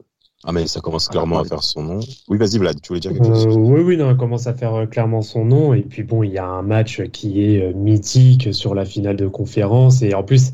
Ah 0.45 0.53
mais 0.53 0.67
ça 0.69 0.81
commence 0.81 1.09
clairement 1.09 1.41
à 1.41 1.45
faire 1.45 1.63
son 1.63 1.83
nom. 1.83 2.01
Oui, 2.29 2.39
vas-y 2.39 2.59
Vlad, 2.59 2.81
tu 2.81 2.89
voulais 2.89 3.01
dire 3.01 3.13
quelque 3.13 3.25
chose? 3.27 3.47
euh, 3.47 3.55
Oui, 3.59 3.81
oui, 3.81 3.97
non, 3.97 4.09
ça 4.11 4.15
commence 4.15 4.47
à 4.47 4.55
faire 4.55 4.75
euh, 4.75 4.87
clairement 4.87 5.21
son 5.21 5.45
nom. 5.45 5.75
Et 5.75 5.83
puis 5.83 6.05
bon, 6.05 6.23
il 6.23 6.33
y 6.33 6.39
a 6.39 6.47
un 6.47 6.63
match 6.63 7.03
qui 7.11 7.43
est 7.43 7.63
euh, 7.63 7.73
mythique 7.75 8.55
sur 8.55 8.75
la 8.75 8.85
finale 8.85 9.17
de 9.17 9.27
conférence. 9.27 10.01
Et 10.03 10.15
en 10.15 10.23
plus, 10.23 10.53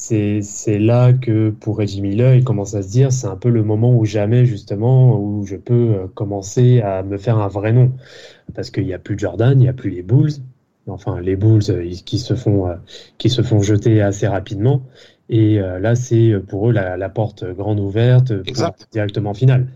c'est 0.00 0.78
là 0.78 1.12
que 1.12 1.50
pour 1.50 1.76
Reggie 1.76 2.00
Miller, 2.00 2.34
il 2.34 2.42
commence 2.42 2.74
à 2.74 2.80
se 2.82 2.88
dire 2.88 3.12
c'est 3.12 3.26
un 3.26 3.36
peu 3.36 3.50
le 3.50 3.62
moment 3.62 3.94
où 3.94 4.06
jamais, 4.06 4.46
justement, 4.46 5.20
où 5.20 5.44
je 5.44 5.56
peux 5.56 5.94
euh, 5.94 6.06
commencer 6.14 6.80
à 6.80 7.02
me 7.02 7.18
faire 7.18 7.36
un 7.36 7.48
vrai 7.48 7.72
nom. 7.72 7.92
Parce 8.54 8.70
qu'il 8.70 8.86
n'y 8.86 8.94
a 8.94 8.98
plus 8.98 9.18
Jordan, 9.18 9.52
il 9.52 9.62
n'y 9.62 9.68
a 9.68 9.74
plus 9.74 9.90
les 9.90 10.02
Bulls. 10.02 10.32
Enfin, 10.86 11.20
les 11.20 11.36
Bulls 11.36 11.62
euh, 11.68 11.90
qui, 12.06 12.18
se 12.18 12.34
font, 12.34 12.66
euh, 12.66 12.76
qui 13.18 13.28
se 13.28 13.42
font 13.42 13.60
jeter 13.60 14.00
assez 14.00 14.26
rapidement. 14.26 14.82
Et 15.28 15.60
là, 15.60 15.94
c'est 15.94 16.34
pour 16.48 16.70
eux 16.70 16.72
la, 16.72 17.08
porte 17.08 17.44
grande 17.44 17.78
ouverte 17.78 18.32
directement 18.90 19.32
finale. 19.32 19.68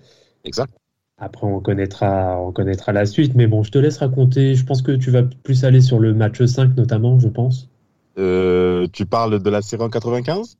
Exact. 0.43 0.73
Après, 1.17 1.47
on 1.47 1.61
connaîtra, 1.61 2.41
on 2.41 2.51
connaîtra 2.51 2.93
la 2.93 3.07
suite. 3.07 3.37
Mais 3.37 3.47
bon, 3.47 3.63
je 3.63 3.71
te 3.71 3.79
laisse 3.79 3.99
raconter. 3.99 4.57
Je 4.57 4.65
pense 4.65 4.83
que 4.83 4.91
tu 4.91 5.13
vas 5.13 5.23
plus 5.23 5.65
aller 5.65 5.81
sur 5.81 6.01
le 6.01 6.13
match 6.13 6.43
5, 6.45 6.77
notamment, 6.77 7.21
je 7.21 7.29
pense. 7.29 7.71
Euh, 8.19 8.87
tu 8.93 9.07
parles 9.07 9.43
de 9.43 9.51
la 9.51 9.63
série 9.63 9.83
en 9.83 9.91
95 9.91 10.57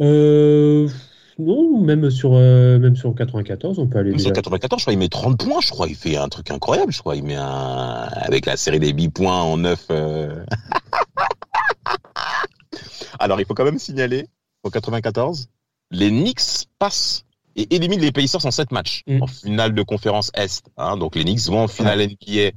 euh, 0.00 0.88
Non, 1.38 1.80
même 1.80 2.10
sur, 2.10 2.34
euh, 2.34 2.78
même 2.78 2.96
sur 2.96 3.14
94, 3.14 3.78
on 3.78 3.86
peut 3.86 3.98
aller. 3.98 4.10
Même 4.10 4.18
sur 4.18 4.32
94, 4.32 4.80
je 4.80 4.84
crois, 4.84 4.92
il 4.92 4.98
met 4.98 5.08
30 5.08 5.38
points, 5.38 5.60
je 5.60 5.70
crois. 5.70 5.86
Il 5.88 5.94
fait 5.94 6.16
un 6.16 6.28
truc 6.28 6.50
incroyable, 6.50 6.92
je 6.92 6.98
crois. 6.98 7.16
Il 7.16 7.24
met 7.24 7.36
un. 7.36 8.08
Avec 8.12 8.46
la 8.46 8.56
série 8.56 8.80
des 8.80 8.92
8 8.92 9.10
points 9.10 9.40
en 9.40 9.56
9. 9.58 9.86
Euh. 9.90 10.44
Alors, 13.18 13.40
il 13.40 13.46
faut 13.46 13.54
quand 13.54 13.64
même 13.64 13.78
signaler, 13.78 14.26
en 14.62 14.70
94, 14.70 15.48
les 15.90 16.10
Knicks 16.10 16.68
passent 16.78 17.24
et 17.54 17.74
éliminent 17.74 18.02
les 18.02 18.12
Pacers 18.12 18.44
en 18.44 18.50
7 18.50 18.72
matchs, 18.72 19.02
mm. 19.06 19.22
en 19.22 19.26
finale 19.26 19.74
de 19.74 19.82
conférence 19.82 20.30
Est. 20.34 20.66
Hein. 20.76 20.98
donc, 20.98 21.14
les 21.14 21.24
Knicks 21.24 21.46
vont 21.46 21.62
en 21.62 21.68
finale 21.68 22.06
NBA 22.06 22.50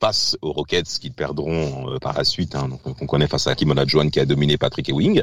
face 0.00 0.36
aux 0.42 0.52
Rockets 0.52 0.98
qui 1.00 1.10
perdront 1.10 1.94
euh, 1.94 1.98
par 1.98 2.14
la 2.16 2.24
suite. 2.24 2.54
Hein, 2.54 2.68
donc, 2.68 2.80
on 2.84 3.06
connaît 3.06 3.26
face 3.26 3.46
à 3.46 3.54
Kim 3.54 3.70
Olajuwon 3.70 4.10
qui 4.10 4.20
a 4.20 4.26
dominé 4.26 4.56
Patrick 4.56 4.88
Ewing. 4.88 5.22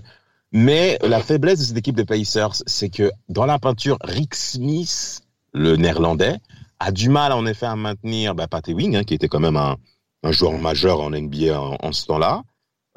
Mais 0.51 0.97
la 1.01 1.21
faiblesse 1.21 1.59
de 1.59 1.65
cette 1.65 1.77
équipe 1.77 1.95
de 1.95 2.03
Pacers, 2.03 2.63
c'est 2.65 2.89
que 2.89 3.11
dans 3.29 3.45
la 3.45 3.59
peinture, 3.59 3.97
Rick 4.03 4.35
Smith, 4.35 5.21
le 5.53 5.75
néerlandais, 5.75 6.37
a 6.79 6.91
du 6.91 7.09
mal 7.09 7.31
en 7.31 7.45
effet 7.45 7.65
à 7.65 7.75
maintenir 7.75 8.35
bah, 8.35 8.47
Pat 8.47 8.67
Ewing, 8.67 8.95
hein, 8.95 9.03
qui 9.03 9.13
était 9.13 9.27
quand 9.27 9.39
même 9.39 9.57
un, 9.57 9.77
joueur 10.31 10.53
majeur 10.53 11.01
en 11.01 11.11
NBA 11.11 11.59
en, 11.59 11.91
ce 11.91 12.05
temps-là. 12.07 12.43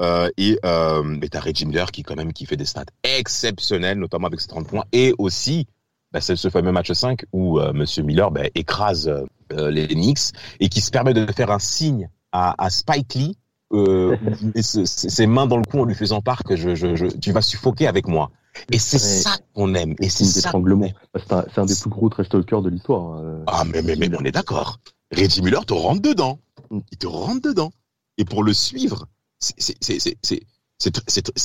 Euh, 0.01 0.31
et 0.37 0.59
euh, 0.65 1.19
Reggie 1.35 1.67
Miller 1.67 1.91
qui 1.91 2.03
quand 2.05 2.15
même 2.15 2.33
qui 2.33 2.47
fait 2.47 2.57
des 2.57 2.65
stats 2.65 2.85
exceptionnels, 3.03 3.99
notamment 3.99 4.29
avec 4.29 4.41
ses 4.41 4.47
30 4.49 4.69
points, 4.69 4.85
et 4.93 5.13
aussi 5.19 5.67
bah, 6.13 6.21
c'est 6.21 6.37
ce 6.37 6.49
fameux 6.49 6.73
match 6.73 6.93
5 6.93 7.25
où 7.33 7.59
euh, 7.59 7.73
Monsieur 7.73 8.03
Miller 8.03 8.31
bah, 8.31 8.43
écrase 8.55 9.13
euh, 9.53 9.71
les 9.71 9.87
Knicks 9.89 10.33
et 10.61 10.69
qui 10.69 10.81
se 10.81 10.91
permet 10.91 11.15
de 11.15 11.31
faire 11.33 11.51
un 11.51 11.59
signe 11.59 12.09
à, 12.33 12.55
à 12.63 12.71
Spike 12.71 13.15
Lee, 13.15 13.37
euh, 13.73 14.17
ses 14.63 15.27
mains 15.27 15.47
dans 15.47 15.59
le 15.59 15.65
cou 15.65 15.81
en 15.81 15.85
lui 15.85 15.95
faisant 15.95 16.23
part 16.23 16.45
que 16.45 16.57
je, 16.57 16.75
je, 16.75 16.97
je 16.97 17.07
tu 17.07 17.33
vas 17.33 17.43
suffoquer 17.43 17.87
avec 17.87 18.09
moi. 18.09 18.31
Et 18.73 18.79
c'est 18.79 18.99
ça 18.99 19.37
qu'on 19.55 19.75
aime. 19.75 19.95
Et 20.01 20.09
c'est 20.09 20.25
ça. 20.25 20.51
C'est 20.51 21.59
un, 21.59 21.67
des 21.67 21.75
plus 21.75 21.91
gros 21.91 22.09
trash 22.09 22.29
talkers 22.29 22.63
de 22.63 22.71
l'histoire. 22.71 23.19
Hein, 23.19 23.43
ah, 23.47 23.65
mais, 23.65 23.83
mais, 23.83 23.95
mais 23.97 24.11
on 24.19 24.25
est 24.25 24.33
d'accord. 24.33 24.81
Reggie 25.15 25.43
Miller 25.43 25.65
te 25.65 25.75
rentre 25.75 26.03
dedans. 26.03 26.39
Mm. 26.71 26.81
Il 26.91 26.99
te 26.99 27.07
rentre 27.07 27.43
dedans. 27.43 27.71
Et 28.17 28.25
pour 28.25 28.43
le 28.43 28.53
suivre, 28.53 29.07
c'est 29.39 30.43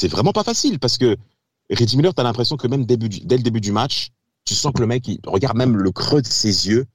vraiment 0.08 0.34
pas 0.34 0.44
facile 0.44 0.80
parce 0.80 0.98
que 0.98 1.18
Reggie 1.70 1.98
Miller, 1.98 2.14
t'as 2.14 2.24
l'impression 2.24 2.58
que 2.58 2.68
même 2.68 2.86
début 2.86 3.10
dès 3.10 3.38
le 3.38 3.44
début 3.44 3.62
du 3.62 3.72
match, 3.72 4.12
tu 4.46 4.56
sens 4.56 4.72
que 4.74 4.82
le 4.82 4.88
mec, 4.88 5.08
il 5.08 5.20
regarde 5.26 5.58
même 5.58 5.78
le 5.78 5.92
creux 5.92 6.22
de 6.22 6.28
ses 6.28 6.68
yeux, 6.68 6.86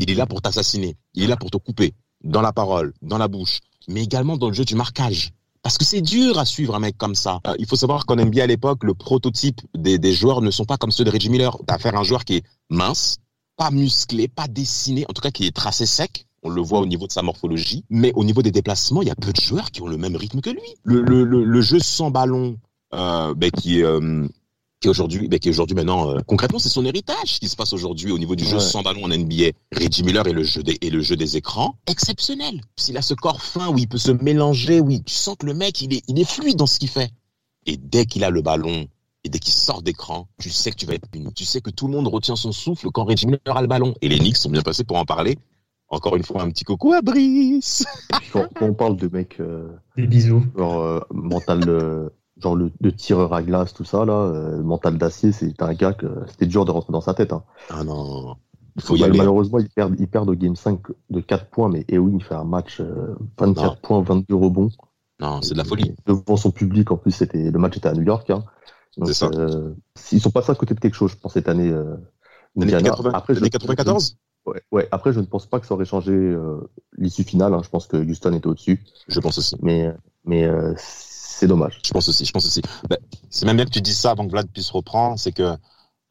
il 0.00 0.10
est 0.10 0.14
là 0.14 0.26
pour 0.26 0.42
t'assassiner, 0.42 0.96
il 1.14 1.24
est 1.24 1.26
là 1.26 1.36
pour 1.36 1.50
te 1.50 1.56
couper, 1.56 1.94
dans 2.22 2.40
la 2.40 2.52
parole, 2.52 2.92
dans 3.02 3.18
la 3.18 3.28
bouche, 3.28 3.60
mais 3.88 4.02
également 4.02 4.36
dans 4.36 4.48
le 4.48 4.54
jeu 4.54 4.64
du 4.64 4.74
marquage. 4.74 5.32
Parce 5.62 5.76
que 5.76 5.84
c'est 5.84 6.00
dur 6.00 6.38
à 6.38 6.44
suivre 6.44 6.74
un 6.74 6.78
mec 6.78 6.96
comme 6.96 7.14
ça. 7.14 7.40
Euh, 7.46 7.54
il 7.58 7.66
faut 7.66 7.76
savoir 7.76 8.04
aime 8.10 8.30
bien 8.30 8.44
à 8.44 8.46
l'époque, 8.46 8.84
le 8.84 8.94
prototype 8.94 9.60
des, 9.74 10.12
joueurs 10.12 10.40
ne 10.40 10.50
sont 10.50 10.64
pas 10.64 10.76
comme 10.76 10.90
ceux 10.90 11.04
de 11.04 11.10
Reggie 11.10 11.30
Miller. 11.30 11.56
T'as 11.66 11.74
affaire 11.74 11.96
à 11.96 11.98
un 11.98 12.04
joueur 12.04 12.24
qui 12.24 12.36
est 12.36 12.44
mince, 12.70 13.18
pas 13.56 13.70
musclé, 13.70 14.28
pas 14.28 14.46
dessiné, 14.46 15.04
en 15.08 15.12
tout 15.12 15.20
cas 15.20 15.30
qui 15.30 15.46
est 15.46 15.54
tracé 15.54 15.84
sec. 15.84 16.26
On 16.42 16.50
le 16.50 16.62
voit 16.62 16.78
au 16.78 16.86
niveau 16.86 17.08
de 17.08 17.12
sa 17.12 17.22
morphologie. 17.22 17.84
Mais 17.90 18.12
au 18.14 18.22
niveau 18.22 18.42
des 18.42 18.52
déplacements, 18.52 19.02
il 19.02 19.08
y 19.08 19.10
a 19.10 19.16
peu 19.16 19.32
de 19.32 19.40
joueurs 19.40 19.72
qui 19.72 19.82
ont 19.82 19.88
le 19.88 19.96
même 19.96 20.14
rythme 20.14 20.40
que 20.40 20.50
lui. 20.50 20.62
Le, 20.84 21.60
jeu 21.60 21.80
sans 21.80 22.12
ballon, 22.12 22.56
euh, 22.94 23.34
qui 23.56 23.82
euh, 23.82 24.28
qui 24.80 24.86
est 24.86 24.90
aujourd'hui, 24.90 25.28
ben, 25.28 25.38
qui 25.38 25.48
est 25.48 25.50
aujourd'hui 25.50 25.74
maintenant, 25.74 26.10
euh, 26.10 26.20
concrètement, 26.26 26.58
c'est 26.58 26.68
son 26.68 26.84
héritage 26.84 27.40
qui 27.40 27.48
se 27.48 27.56
passe 27.56 27.72
aujourd'hui 27.72 28.12
au 28.12 28.18
niveau 28.18 28.36
du 28.36 28.44
jeu 28.44 28.60
sans 28.60 28.82
ballon 28.82 29.04
en 29.04 29.08
NBA. 29.08 29.50
Reggie 29.74 30.04
Miller 30.04 30.26
et 30.26 30.32
le 30.32 30.44
jeu 30.44 30.62
des, 30.62 30.78
et 30.80 30.90
le 30.90 31.00
jeu 31.00 31.16
des 31.16 31.36
écrans, 31.36 31.76
exceptionnel. 31.86 32.60
S'il 32.76 32.96
a 32.96 33.02
ce 33.02 33.14
corps 33.14 33.42
fin 33.42 33.68
où 33.70 33.78
il 33.78 33.88
peut 33.88 33.98
se 33.98 34.12
mélanger, 34.12 34.80
oui, 34.80 35.02
tu 35.04 35.14
sens 35.14 35.36
que 35.36 35.46
le 35.46 35.54
mec, 35.54 35.80
il 35.82 35.94
est, 35.94 36.02
il 36.06 36.18
est 36.20 36.28
fluide 36.28 36.56
dans 36.56 36.66
ce 36.66 36.78
qu'il 36.78 36.88
fait. 36.88 37.10
Et 37.66 37.76
dès 37.76 38.06
qu'il 38.06 38.22
a 38.22 38.30
le 38.30 38.40
ballon, 38.40 38.86
et 39.24 39.28
dès 39.28 39.40
qu'il 39.40 39.52
sort 39.52 39.82
d'écran, 39.82 40.28
tu 40.38 40.50
sais 40.50 40.70
que 40.70 40.76
tu 40.76 40.86
vas 40.86 40.94
être 40.94 41.08
puni. 41.08 41.32
Tu 41.34 41.44
sais 41.44 41.60
que 41.60 41.70
tout 41.70 41.88
le 41.88 41.94
monde 41.94 42.06
retient 42.06 42.36
son 42.36 42.52
souffle 42.52 42.88
quand 42.92 43.04
Reggie 43.04 43.26
Miller 43.26 43.56
a 43.56 43.60
le 43.60 43.66
ballon. 43.66 43.94
Et 44.00 44.08
les 44.08 44.18
Knicks 44.18 44.36
sont 44.36 44.50
bien 44.50 44.62
passés 44.62 44.84
pour 44.84 44.96
en 44.96 45.04
parler. 45.04 45.36
Encore 45.88 46.16
une 46.16 46.22
fois, 46.22 46.42
un 46.42 46.50
petit 46.50 46.64
coucou 46.64 46.92
à 46.92 47.02
Brice. 47.02 47.84
quand, 48.32 48.46
on 48.60 48.74
parle 48.74 48.96
de 48.96 49.08
mecs, 49.08 49.40
euh, 49.40 49.68
des 49.96 50.06
bisous, 50.06 50.44
genre 50.56 50.82
euh, 50.82 51.00
mental, 51.10 51.64
genre 52.40 52.56
le, 52.56 52.92
tireur 52.92 53.32
à 53.32 53.42
glace, 53.42 53.74
tout 53.74 53.84
ça, 53.84 54.04
là, 54.04 54.12
euh, 54.12 54.62
mental 54.62 54.98
d'acier, 54.98 55.32
c'est 55.32 55.60
un 55.62 55.74
gars 55.74 55.92
que 55.92 56.06
c'était 56.28 56.46
dur 56.46 56.64
de 56.64 56.70
rentrer 56.70 56.92
dans 56.92 57.00
sa 57.00 57.14
tête. 57.14 57.32
Hein. 57.32 57.42
Ah 57.70 57.84
non. 57.84 58.36
Il 58.78 58.82
faut 58.82 58.96
y 58.96 59.02
aller. 59.02 59.18
Malheureusement, 59.18 59.58
ils 59.58 59.68
perdent, 59.68 59.96
ils 59.98 60.06
perdent 60.06 60.30
au 60.30 60.34
game 60.34 60.54
5 60.54 60.80
de 61.10 61.20
4 61.20 61.46
points, 61.46 61.68
mais 61.68 61.84
Ewing 61.88 62.20
fait 62.20 62.34
un 62.34 62.44
match 62.44 62.80
24 63.38 63.72
euh, 63.72 63.76
points, 63.82 64.02
22 64.02 64.34
rebonds. 64.34 64.70
Non, 65.20 65.42
c'est 65.42 65.54
de 65.54 65.58
la 65.58 65.64
folie. 65.64 65.96
Devant 66.06 66.36
son 66.36 66.52
public, 66.52 66.92
en 66.92 66.96
plus, 66.96 67.10
c'était 67.10 67.50
le 67.50 67.58
match 67.58 67.76
était 67.76 67.88
à 67.88 67.92
New 67.92 68.04
York. 68.04 68.30
Hein. 68.30 68.44
Donc, 68.96 69.10
ça. 69.10 69.28
Euh, 69.34 69.74
ils 70.12 70.20
sont 70.20 70.30
passés 70.30 70.52
à 70.52 70.54
côté 70.54 70.74
de 70.74 70.80
quelque 70.80 70.94
chose, 70.94 71.10
je 71.10 71.16
pense, 71.16 71.32
cette 71.32 71.48
année. 71.48 71.70
Euh, 71.70 71.96
après, 73.12 73.34
94 73.34 74.16
ouais, 74.46 74.62
ouais, 74.70 74.88
après, 74.92 75.12
je 75.12 75.20
ne 75.20 75.26
pense 75.26 75.46
pas 75.46 75.58
que 75.58 75.66
ça 75.66 75.74
aurait 75.74 75.84
changé 75.84 76.36
l'issue 76.96 77.24
finale. 77.24 77.54
Hein. 77.54 77.62
Je 77.64 77.68
pense 77.68 77.88
que 77.88 77.96
Houston 77.96 78.32
était 78.32 78.46
au-dessus. 78.46 78.80
Je 79.08 79.18
pense 79.18 79.38
aussi. 79.38 79.56
Mais, 79.60 79.92
mais 80.24 80.48
c'est 81.38 81.46
dommage. 81.46 81.78
Je 81.84 81.92
pense 81.92 82.08
aussi, 82.08 82.24
je 82.24 82.32
pense 82.32 82.46
aussi. 82.46 82.62
Ben, 82.88 82.98
c'est 83.30 83.46
même 83.46 83.56
bien 83.56 83.64
que 83.64 83.70
tu 83.70 83.80
dises 83.80 83.98
ça 83.98 84.10
avant 84.10 84.26
que 84.26 84.32
Vlad 84.32 84.48
puisse 84.48 84.70
reprendre, 84.70 85.18
c'est 85.18 85.30
que 85.30 85.56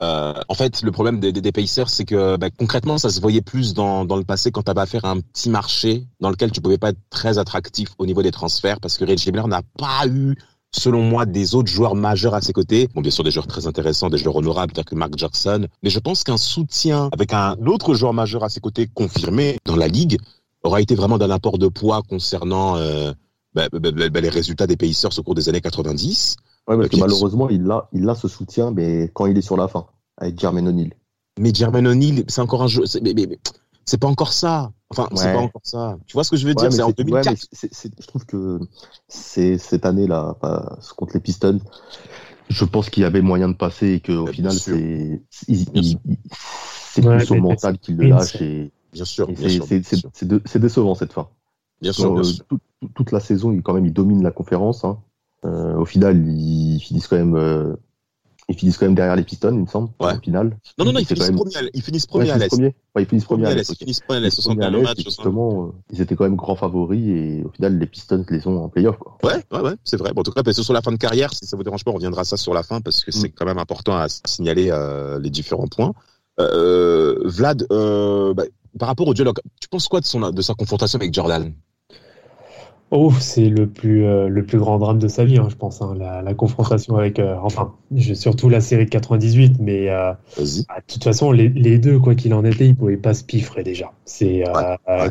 euh, 0.01 0.33
en 0.47 0.53
fait, 0.53 0.83
le 0.83 0.91
problème 0.91 1.19
des, 1.19 1.51
Pacers, 1.51 1.89
c'est 1.89 2.05
que 2.05 2.37
ben, 2.37 2.49
concrètement, 2.57 2.97
ça 2.97 3.09
se 3.09 3.19
voyait 3.19 3.41
plus 3.41 3.73
dans, 3.73 4.05
dans 4.05 4.15
le 4.15 4.23
passé 4.23 4.51
quand 4.51 4.63
tu 4.63 4.71
avais 4.71 4.81
affaire 4.81 5.03
à 5.03 5.09
un 5.09 5.19
petit 5.19 5.49
marché 5.49 6.05
dans 6.21 6.29
lequel 6.29 6.51
tu 6.51 6.61
pouvais 6.61 6.77
pas 6.77 6.89
être 6.89 6.99
très 7.09 7.39
attractif 7.39 7.89
au 7.97 8.05
niveau 8.05 8.21
des 8.21 8.31
transferts 8.31 8.79
parce 8.79 8.97
que 8.97 9.03
Reggie 9.03 9.31
Miller 9.31 9.47
n'a 9.47 9.63
pas 9.77 10.07
eu, 10.07 10.35
selon 10.71 11.01
moi, 11.01 11.25
des 11.25 11.55
autres 11.55 11.69
joueurs 11.69 11.95
majeurs 11.95 12.35
à 12.35 12.41
ses 12.41 12.53
côtés. 12.53 12.87
Bon, 12.93 13.01
bien 13.01 13.11
sûr, 13.11 13.23
des 13.23 13.31
joueurs 13.31 13.47
très 13.47 13.67
intéressants, 13.67 14.09
des 14.09 14.19
joueurs 14.19 14.37
honorables, 14.37 14.71
tels 14.71 14.85
que 14.85 14.95
Mark 14.95 15.17
Jackson. 15.17 15.67
Mais 15.83 15.89
je 15.89 15.99
pense 15.99 16.23
qu'un 16.23 16.37
soutien 16.37 17.09
avec 17.11 17.33
un 17.33 17.57
autre 17.65 17.95
joueur 17.95 18.13
majeur 18.13 18.43
à 18.43 18.49
ses 18.49 18.61
côtés 18.61 18.87
confirmé 18.93 19.57
dans 19.65 19.75
la 19.75 19.87
ligue 19.87 20.19
aura 20.63 20.79
été 20.79 20.95
vraiment 20.95 21.17
d'un 21.17 21.31
apport 21.31 21.57
de 21.57 21.67
poids 21.67 22.01
concernant 22.07 22.77
euh, 22.77 23.11
bah, 23.57 23.79
bah, 23.79 24.09
bah, 24.09 24.21
les 24.21 24.29
résultats 24.29 24.67
des 24.67 24.77
Pacers 24.77 25.17
au 25.17 25.23
cours 25.23 25.35
des 25.35 25.49
années 25.49 25.61
90. 25.61 26.37
Ouais, 26.67 26.77
parce 26.77 26.89
que 26.89 26.97
malheureusement, 26.97 27.49
il 27.49 27.69
a, 27.71 27.89
il 27.93 28.07
a 28.07 28.15
ce 28.15 28.27
soutien, 28.27 28.71
mais 28.71 29.09
quand 29.13 29.25
il 29.25 29.37
est 29.37 29.41
sur 29.41 29.57
la 29.57 29.67
fin, 29.67 29.87
avec 30.17 30.39
Jermaine 30.39 30.67
O'Neal. 30.67 30.93
Mais 31.39 31.53
Jermaine 31.53 31.87
O'Neal, 31.87 32.23
c'est 32.27 32.41
encore 32.41 32.63
un 32.63 32.67
jeu. 32.67 32.83
C'est 32.85 33.97
pas 33.99 34.07
encore 34.07 34.33
ça. 34.33 34.71
Enfin, 34.89 35.09
c'est 35.15 35.33
pas 35.33 35.39
encore 35.39 35.61
ça. 35.63 35.97
Tu 36.05 36.13
vois 36.13 36.23
ce 36.23 36.31
que 36.31 36.37
je 36.37 36.47
veux 36.47 36.53
dire? 36.53 36.71
C'est 36.71 36.81
en 36.81 36.91
2004. 36.91 37.35
je 37.99 38.07
trouve 38.07 38.25
que 38.25 38.59
c'est 39.07 39.57
cette 39.57 39.85
année-là, 39.85 40.37
contre 40.95 41.13
les 41.13 41.19
Pistons, 41.19 41.59
je 42.49 42.65
pense 42.65 42.89
qu'il 42.89 43.03
y 43.03 43.05
avait 43.05 43.21
moyen 43.21 43.49
de 43.49 43.55
passer 43.55 43.93
et 43.93 43.99
qu'au 43.99 44.27
final, 44.27 44.53
c'est 44.53 45.21
plus 46.95 47.25
son 47.25 47.37
mental 47.37 47.77
qui 47.79 47.93
le 47.93 48.07
lâche. 48.07 48.41
Et, 48.41 48.71
bien 48.93 49.05
sûr. 49.05 49.27
C'est 50.45 50.59
décevant 50.59 50.95
cette 50.95 51.13
fin. 51.13 51.29
Bien 51.81 51.93
sûr, 51.93 52.17
euh, 52.17 52.57
toute 52.95 53.11
la 53.11 53.19
saison, 53.19 53.51
il, 53.51 53.61
quand 53.61 53.73
même, 53.73 53.85
il 53.85 53.93
domine 53.93 54.23
la 54.23 54.31
conférence. 54.31 54.83
Hein. 54.83 54.97
Euh, 55.45 55.75
au 55.75 55.85
final, 55.85 56.27
ils 56.27 56.79
finissent 56.79 57.07
quand 57.07 57.17
même. 57.17 57.35
Euh, 57.35 57.75
ils 58.49 58.55
finissent 58.55 58.77
quand 58.77 58.85
même 58.85 58.95
derrière 58.95 59.17
les 59.17 59.23
Pistons, 59.23 59.53
il 59.53 59.59
me 59.59 59.67
semble, 59.67 59.89
ouais. 59.99 60.15
au 60.15 60.21
final. 60.21 60.57
Non, 60.77 60.85
non, 60.85 60.93
non, 60.93 60.99
ils 60.99 61.05
finissent, 61.05 61.31
premier, 61.31 61.69
ils 61.73 61.81
finissent 61.81 62.05
premier 62.05 62.31
à 62.31 62.37
l'Est. 62.37 62.57
Ouais, 62.57 62.73
ils 62.99 63.05
finissent 63.05 63.25
premier 63.25 63.45
à 63.45 63.53
l'Est. 63.53 63.69
Ils 63.69 63.75
finissent 63.75 63.99
premier 63.99 64.19
à 64.19 64.21
l'Est, 64.21 64.35
61 64.35 64.71
matchs. 64.83 65.03
Justement, 65.03 65.73
ils 65.91 65.99
étaient 65.99 66.15
quand 66.15 66.23
même 66.23 66.37
grands 66.37 66.55
favoris 66.55 67.09
et 67.09 67.43
au 67.43 67.49
final, 67.49 67.77
les 67.77 67.85
Pistons 67.87 68.25
les 68.29 68.47
ont 68.47 68.63
en 68.63 68.69
playoff. 68.69 68.97
Quoi. 68.97 69.17
Ouais, 69.23 69.43
ouais, 69.51 69.59
ouais, 69.59 69.75
c'est 69.83 69.97
vrai. 69.97 70.13
Bon, 70.13 70.21
en 70.21 70.23
tout 70.23 70.31
cas, 70.31 70.43
parce 70.43 70.55
que 70.55 70.63
sur 70.63 70.73
la 70.73 70.81
fin 70.81 70.93
de 70.93 70.97
carrière, 70.97 71.33
si 71.33 71.45
ça 71.45 71.57
vous 71.57 71.63
dérange 71.63 71.83
pas, 71.83 71.91
on 71.91 71.95
reviendra 71.95 72.21
à 72.21 72.23
ça 72.23 72.37
sur 72.37 72.53
la 72.53 72.63
fin 72.63 72.79
parce 72.79 73.03
que 73.03 73.11
c'est 73.11 73.27
mm. 73.27 73.33
quand 73.35 73.45
même 73.45 73.57
important 73.57 73.97
à 73.97 74.07
signaler 74.07 74.69
euh, 74.71 75.19
les 75.19 75.29
différents 75.29 75.67
points. 75.67 75.91
Euh, 76.39 77.19
Vlad, 77.25 77.67
euh, 77.71 78.33
bah, 78.33 78.43
par 78.79 78.87
rapport 78.87 79.07
au 79.07 79.13
duel, 79.13 79.29
tu 79.59 79.67
penses 79.67 79.87
quoi 79.87 79.99
de, 79.99 80.05
son, 80.05 80.31
de 80.31 80.41
sa 80.41 80.53
confrontation 80.53 80.97
avec 80.97 81.13
Jordan? 81.13 81.53
Oh, 82.89 83.11
c'est 83.19 83.49
le 83.49 83.67
plus, 83.67 84.05
euh, 84.05 84.29
le 84.29 84.45
plus 84.45 84.57
grand 84.57 84.79
drame 84.79 84.97
de 84.97 85.09
sa 85.09 85.25
vie, 85.25 85.37
hein, 85.37 85.47
je 85.49 85.55
pense. 85.55 85.81
Hein, 85.81 85.93
la, 85.99 86.21
la, 86.21 86.33
confrontation 86.33 86.95
avec, 86.95 87.19
euh, 87.19 87.35
enfin, 87.41 87.73
surtout 88.13 88.47
la 88.47 88.61
série 88.61 88.85
de 88.85 88.89
98, 88.89 89.57
mais 89.59 89.89
euh, 89.89 90.13
bah, 90.37 90.43
de 90.77 90.93
toute 90.93 91.03
façon, 91.03 91.33
les, 91.33 91.49
les 91.49 91.79
deux, 91.79 91.99
quoi 91.99 92.15
qu'il 92.15 92.33
en 92.33 92.45
était, 92.45 92.65
ils 92.65 92.77
pouvaient 92.77 92.95
pas 92.95 93.13
se 93.13 93.25
piffrer 93.25 93.63
déjà. 93.63 93.91
C'est 94.05 94.45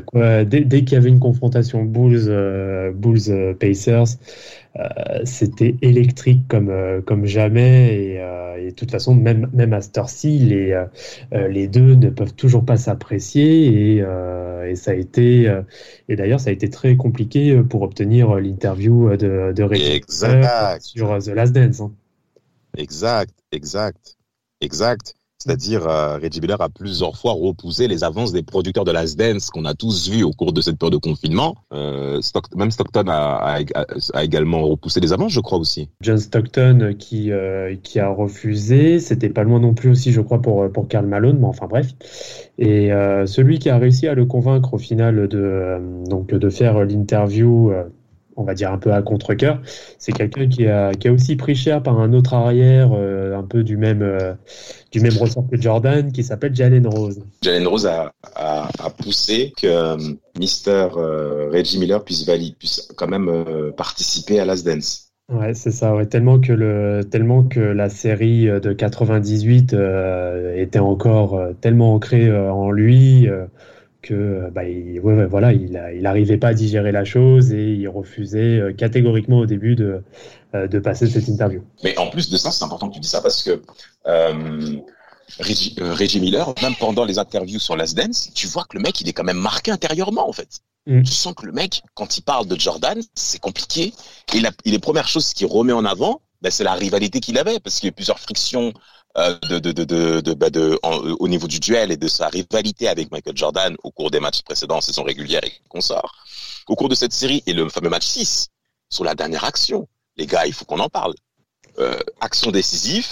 Quoi, 0.06 0.44
dès, 0.46 0.62
dès 0.62 0.84
qu'il 0.84 0.94
y 0.94 0.96
avait 0.96 1.10
une 1.10 1.20
confrontation 1.20 1.84
Bulls, 1.84 2.92
Bulls 2.94 3.54
Pacers, 3.60 4.06
c'était 5.24 5.76
électrique 5.82 6.48
comme, 6.48 7.02
comme 7.06 7.26
jamais. 7.26 7.94
Et, 7.94 8.14
et, 8.58 8.70
de 8.70 8.74
toute 8.74 8.90
façon, 8.90 9.14
même, 9.14 9.48
même 9.52 9.72
à 9.72 9.80
cette 9.80 9.96
heure-ci, 9.98 10.38
les, 10.38 10.84
les 11.32 11.68
deux 11.68 11.94
ne 11.94 12.10
peuvent 12.10 12.34
toujours 12.34 12.64
pas 12.64 12.76
s'apprécier. 12.76 13.66
Et, 13.66 14.04
et, 14.68 14.76
ça 14.76 14.90
a 14.90 14.94
été, 14.94 15.52
et 16.08 16.16
d'ailleurs, 16.16 16.40
ça 16.40 16.50
a 16.50 16.52
été 16.52 16.68
très 16.70 16.96
compliqué 16.96 17.62
pour 17.62 17.82
obtenir 17.82 18.34
l'interview 18.36 19.16
de, 19.16 19.52
de 19.52 20.78
sur 20.80 21.18
The 21.18 21.28
Last 21.28 21.52
Dance. 21.52 21.80
Hein. 21.80 21.92
Exact, 22.76 23.32
exact, 23.52 24.16
exact. 24.60 25.14
C'est-à-dire, 25.46 25.86
euh, 25.86 26.18
Reggie 26.20 26.40
Miller 26.40 26.60
a 26.60 26.68
plusieurs 26.68 27.16
fois 27.16 27.32
repoussé 27.32 27.86
les 27.86 28.02
avances 28.02 28.32
des 28.32 28.42
producteurs 28.42 28.84
de 28.84 28.90
Last 28.90 29.16
Dance 29.16 29.50
qu'on 29.50 29.64
a 29.64 29.74
tous 29.74 30.10
vus 30.10 30.24
au 30.24 30.32
cours 30.32 30.52
de 30.52 30.60
cette 30.60 30.76
période 30.76 30.94
de 30.94 30.98
confinement. 30.98 31.54
Euh, 31.72 32.20
même 32.56 32.72
Stockton 32.72 33.04
a, 33.06 33.60
également 34.20 34.62
repoussé 34.62 34.98
les 34.98 35.12
avances, 35.12 35.32
je 35.32 35.38
crois 35.38 35.58
aussi. 35.58 35.88
John 36.00 36.18
Stockton 36.18 36.96
qui, 36.98 37.30
euh, 37.30 37.76
qui 37.80 38.00
a 38.00 38.08
refusé. 38.08 38.98
C'était 38.98 39.28
pas 39.28 39.44
loin 39.44 39.60
non 39.60 39.72
plus 39.72 39.90
aussi, 39.90 40.10
je 40.10 40.20
crois, 40.20 40.42
pour, 40.42 40.68
pour 40.72 40.88
Karl 40.88 41.06
Malone, 41.06 41.38
mais 41.38 41.46
enfin 41.46 41.68
bref. 41.68 41.92
Et 42.58 42.88
celui 43.26 43.58
qui 43.58 43.68
a 43.68 43.78
réussi 43.78 44.08
à 44.08 44.14
le 44.14 44.24
convaincre 44.24 44.74
au 44.74 44.78
final 44.78 45.28
de, 45.28 45.78
donc, 46.08 46.28
de 46.28 46.48
faire 46.48 46.84
l'interview 46.84 47.70
on 48.36 48.44
va 48.44 48.54
dire 48.54 48.72
un 48.72 48.78
peu 48.78 48.92
à 48.92 49.02
contre-coeur. 49.02 49.60
C'est 49.98 50.12
quelqu'un 50.12 50.48
qui 50.48 50.66
a, 50.66 50.92
qui 50.92 51.08
a 51.08 51.12
aussi 51.12 51.36
pris 51.36 51.54
cher 51.54 51.82
par 51.82 51.98
un 51.98 52.12
autre 52.12 52.34
arrière, 52.34 52.90
euh, 52.92 53.36
un 53.36 53.42
peu 53.42 53.62
du 53.62 53.76
même, 53.76 54.02
euh, 54.02 54.34
du 54.92 55.00
même 55.00 55.16
ressort 55.16 55.44
que 55.50 55.60
Jordan, 55.60 56.12
qui 56.12 56.22
s'appelle 56.22 56.54
Jalen 56.54 56.86
Rose. 56.86 57.20
Jalen 57.42 57.66
Rose 57.66 57.86
a, 57.86 58.12
a, 58.34 58.68
a 58.78 58.90
poussé 58.90 59.52
que 59.56 59.66
euh, 59.66 59.96
Mister 60.38 60.88
Reggie 60.92 61.78
Miller 61.78 62.04
puisse, 62.04 62.26
valider, 62.26 62.56
puisse 62.58 62.88
quand 62.96 63.08
même 63.08 63.44
participer 63.76 64.38
à 64.38 64.44
Last 64.44 64.66
Dance. 64.66 65.10
Ouais, 65.32 65.54
c'est 65.54 65.72
ça. 65.72 65.94
Ouais. 65.94 66.06
Tellement 66.06 66.38
que 66.38 66.52
le, 66.52 67.02
tellement 67.10 67.42
que 67.42 67.58
la 67.58 67.88
série 67.88 68.44
de 68.46 68.72
98 68.72 69.74
était 70.54 70.78
encore 70.78 71.40
tellement 71.60 71.94
ancrée 71.94 72.30
en 72.30 72.70
lui 72.70 73.28
que 74.06 74.50
bah, 74.50 74.64
il, 74.64 75.00
voilà, 75.00 75.52
il 75.52 75.72
n'arrivait 76.02 76.38
pas 76.38 76.48
à 76.48 76.54
digérer 76.54 76.92
la 76.92 77.04
chose 77.04 77.52
et 77.52 77.74
il 77.74 77.88
refusait 77.88 78.58
euh, 78.58 78.72
catégoriquement 78.72 79.38
au 79.38 79.46
début 79.46 79.74
de, 79.74 80.02
euh, 80.54 80.66
de 80.66 80.78
passer 80.78 81.06
cette 81.06 81.28
interview. 81.28 81.62
Mais 81.82 81.98
en 81.98 82.08
plus 82.08 82.30
de 82.30 82.36
ça, 82.36 82.50
c'est 82.50 82.64
important 82.64 82.88
que 82.88 82.94
tu 82.94 83.00
dis 83.00 83.08
ça 83.08 83.20
parce 83.20 83.42
que 83.42 83.62
euh, 84.06 84.78
Reggie, 85.40 86.20
Miller, 86.20 86.54
même 86.62 86.74
pendant 86.78 87.04
les 87.04 87.18
interviews 87.18 87.58
sur 87.58 87.76
Last 87.76 87.96
Dance, 87.96 88.30
tu 88.34 88.46
vois 88.46 88.64
que 88.64 88.76
le 88.76 88.82
mec, 88.82 89.00
il 89.00 89.08
est 89.08 89.12
quand 89.12 89.24
même 89.24 89.40
marqué 89.40 89.70
intérieurement 89.70 90.28
en 90.28 90.32
fait. 90.32 90.60
Mm. 90.86 91.02
Tu 91.02 91.12
sens 91.12 91.34
que 91.34 91.46
le 91.46 91.52
mec, 91.52 91.82
quand 91.94 92.16
il 92.16 92.22
parle 92.22 92.46
de 92.46 92.58
Jordan, 92.58 93.00
c'est 93.14 93.40
compliqué. 93.40 93.92
Et, 94.34 94.40
la, 94.40 94.50
et 94.64 94.70
les 94.70 94.78
premières 94.78 95.08
choses 95.08 95.34
qu'il 95.34 95.48
remet 95.48 95.72
en 95.72 95.84
avant, 95.84 96.20
ben, 96.42 96.50
c'est 96.50 96.64
la 96.64 96.74
rivalité 96.74 97.20
qu'il 97.20 97.38
avait 97.38 97.58
parce 97.60 97.80
qu'il 97.80 97.88
y 97.88 97.90
a 97.90 97.92
plusieurs 97.92 98.20
frictions 98.20 98.68
euh, 98.68 98.72
de, 99.16 99.58
de, 99.58 99.72
de, 99.72 100.20
de, 100.20 100.34
bah 100.34 100.50
de 100.50 100.78
au 100.82 101.28
niveau 101.28 101.46
du 101.46 101.58
duel 101.58 101.90
et 101.90 101.96
de 101.96 102.08
sa 102.08 102.28
rivalité 102.28 102.88
avec 102.88 103.10
Michael 103.10 103.36
Jordan 103.36 103.76
au 103.82 103.90
cours 103.90 104.10
des 104.10 104.20
matchs 104.20 104.42
précédents, 104.42 104.80
saison 104.80 105.04
régulière 105.04 105.42
et 105.44 105.52
consorts. 105.68 106.24
Au 106.68 106.76
cours 106.76 106.88
de 106.88 106.94
cette 106.94 107.12
série 107.12 107.42
et 107.46 107.52
le 107.52 107.68
fameux 107.68 107.88
match 107.88 108.06
6, 108.06 108.48
sur 108.90 109.04
la 109.04 109.14
dernière 109.14 109.44
action, 109.44 109.88
les 110.16 110.26
gars, 110.26 110.46
il 110.46 110.52
faut 110.52 110.64
qu'on 110.64 110.80
en 110.80 110.88
parle. 110.88 111.14
Euh, 111.78 111.98
action 112.20 112.50
décisive, 112.50 113.06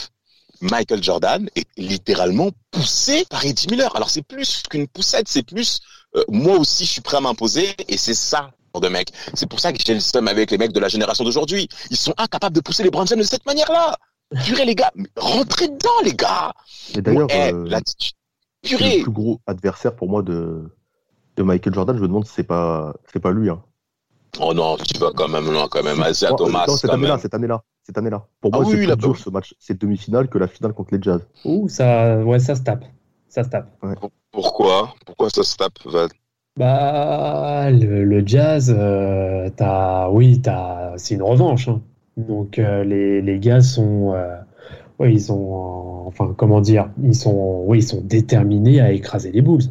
Michael 0.61 1.03
Jordan 1.03 1.49
est 1.55 1.67
littéralement 1.77 2.51
poussé 2.71 3.25
par 3.31 3.45
Eddie 3.45 3.67
Miller. 3.71 3.95
Alors 3.97 4.11
c'est 4.11 4.23
plus 4.23 4.63
qu'une 4.69 4.89
poussette, 4.89 5.29
c'est 5.29 5.43
plus 5.43 5.81
euh, 6.17 6.25
moi 6.29 6.59
aussi 6.59 6.85
je 6.85 6.91
suis 6.93 7.01
prêt 7.01 7.17
à 7.17 7.21
m'imposer 7.21 7.75
et 7.89 7.97
c'est 7.97 8.15
ça 8.15 8.51
de 8.81 8.89
mec. 8.89 9.09
C'est 9.35 9.49
pour 9.49 9.61
ça 9.61 9.73
que 9.73 9.79
j'ai 9.85 9.95
le 9.95 10.01
seum 10.01 10.27
avec 10.29 10.51
les 10.51 10.59
mecs 10.59 10.73
de 10.73 10.81
la 10.81 10.89
génération 10.89 11.25
d'aujourd'hui. 11.25 11.69
Ils 11.91 11.97
sont 11.97 12.15
incapables 12.17 12.55
de 12.55 12.61
pousser 12.61 12.83
les 12.83 12.91
Browns 12.91 13.07
de 13.07 13.23
cette 13.23 13.47
manière-là. 13.47 13.97
Purée, 14.45 14.65
les 14.65 14.75
gars, 14.75 14.93
rentrez 15.17 15.69
dedans, 15.69 16.01
les 16.05 16.15
gars. 16.15 16.53
Et 16.97 17.03
d'ailleurs, 17.03 17.29
euh, 17.33 17.69
le 18.65 19.03
plus 19.03 19.11
gros 19.11 19.41
adversaire 19.47 19.95
pour 19.95 20.09
moi 20.09 20.23
de, 20.23 20.71
de 21.37 21.43
Michael 21.43 21.75
Jordan, 21.75 21.97
je 21.97 22.03
me 22.03 22.09
demande 22.09 22.27
si 22.27 22.33
c'est 22.33 22.45
pas, 22.45 22.95
c'est 23.13 23.21
pas 23.21 23.33
lui. 23.33 23.51
Hein. 23.51 23.63
Oh 24.41 24.53
non, 24.53 24.77
tu 24.77 24.99
vas 24.99 25.11
quand 25.15 25.29
même 25.29 25.51
loin, 25.51 25.69
quand 25.71 25.83
même. 25.83 26.03
à 26.03 26.13
Thomas. 26.13 26.65
Non, 26.67 26.77
cette 26.77 26.91
année-là, 26.91 27.19
cette 27.19 27.35
année-là, 27.35 27.63
cette 27.83 27.99
année-là. 27.99 28.27
Pour 28.41 28.53
moi, 28.53 28.63
ah 28.65 28.69
c'est 28.71 28.77
plus 28.77 28.97
dur 28.97 29.17
ce 29.17 29.31
match, 29.31 29.55
cette 29.59 29.81
demi-finale 29.81 30.29
que 30.29 30.39
la 30.39 30.49
finale 30.49 30.73
contre 30.73 30.95
les 30.95 31.03
Jazz. 31.03 31.27
Ouh, 31.45 31.69
ça, 31.69 32.19
ouais, 32.19 32.39
ça 32.39 32.55
se 32.55 32.63
tape, 32.63 32.85
ça 33.29 33.45
se 33.45 33.49
tape. 33.51 33.71
Pourquoi? 34.33 34.95
Pourquoi 35.07 35.31
ça 35.31 35.45
se 35.45 35.57
tape, 35.57 35.79
Bah, 36.57 37.71
le, 37.71 38.27
Jazz, 38.27 38.75
euh, 38.77 39.51
t'as, 39.55 40.09
oui, 40.09 40.41
t'as, 40.41 40.97
c'est 40.97 41.15
une 41.15 41.23
revanche. 41.23 41.69
Hein. 41.69 41.81
Donc 42.17 42.59
euh, 42.59 42.85
les, 42.85 43.21
les, 43.21 43.39
gars 43.39 43.61
sont, 43.61 44.15
euh, 44.15 44.37
ouais, 44.99 45.13
ils 45.13 45.33
ont, 45.33 46.07
enfin 46.07 46.35
comment 46.37 46.61
dire, 46.61 46.91
ils 47.03 47.15
sont, 47.15 47.65
oui, 47.67 47.79
ils 47.79 47.87
sont 47.87 48.01
déterminés 48.01 48.81
à 48.81 48.93
écraser 48.93 49.33
les 49.33 49.43
Bulls. 49.43 49.65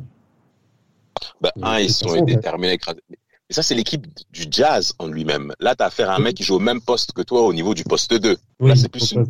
Bah, 1.41 1.51
un, 1.61 1.79
ils 1.79 1.91
sont 1.91 2.23
déterminés 2.23 2.71
à 2.71 2.73
écraser. 2.73 3.01
Et 3.49 3.53
ça, 3.53 3.61
c'est 3.61 3.75
l'équipe 3.75 4.07
du 4.31 4.45
Jazz 4.49 4.93
en 4.99 5.07
lui-même. 5.07 5.53
Là, 5.59 5.75
tu 5.75 5.83
as 5.83 5.87
affaire 5.87 6.09
à 6.09 6.15
un 6.15 6.19
mec 6.19 6.35
qui 6.35 6.43
joue 6.43 6.55
au 6.55 6.59
même 6.59 6.81
poste 6.81 7.11
que 7.11 7.21
toi 7.21 7.41
au 7.41 7.53
niveau 7.53 7.73
du 7.73 7.83
poste 7.83 8.13
2. 8.13 8.37
Là, 8.61 8.75
c'est 8.75 8.87
plus 8.87 9.11
une... 9.11 9.25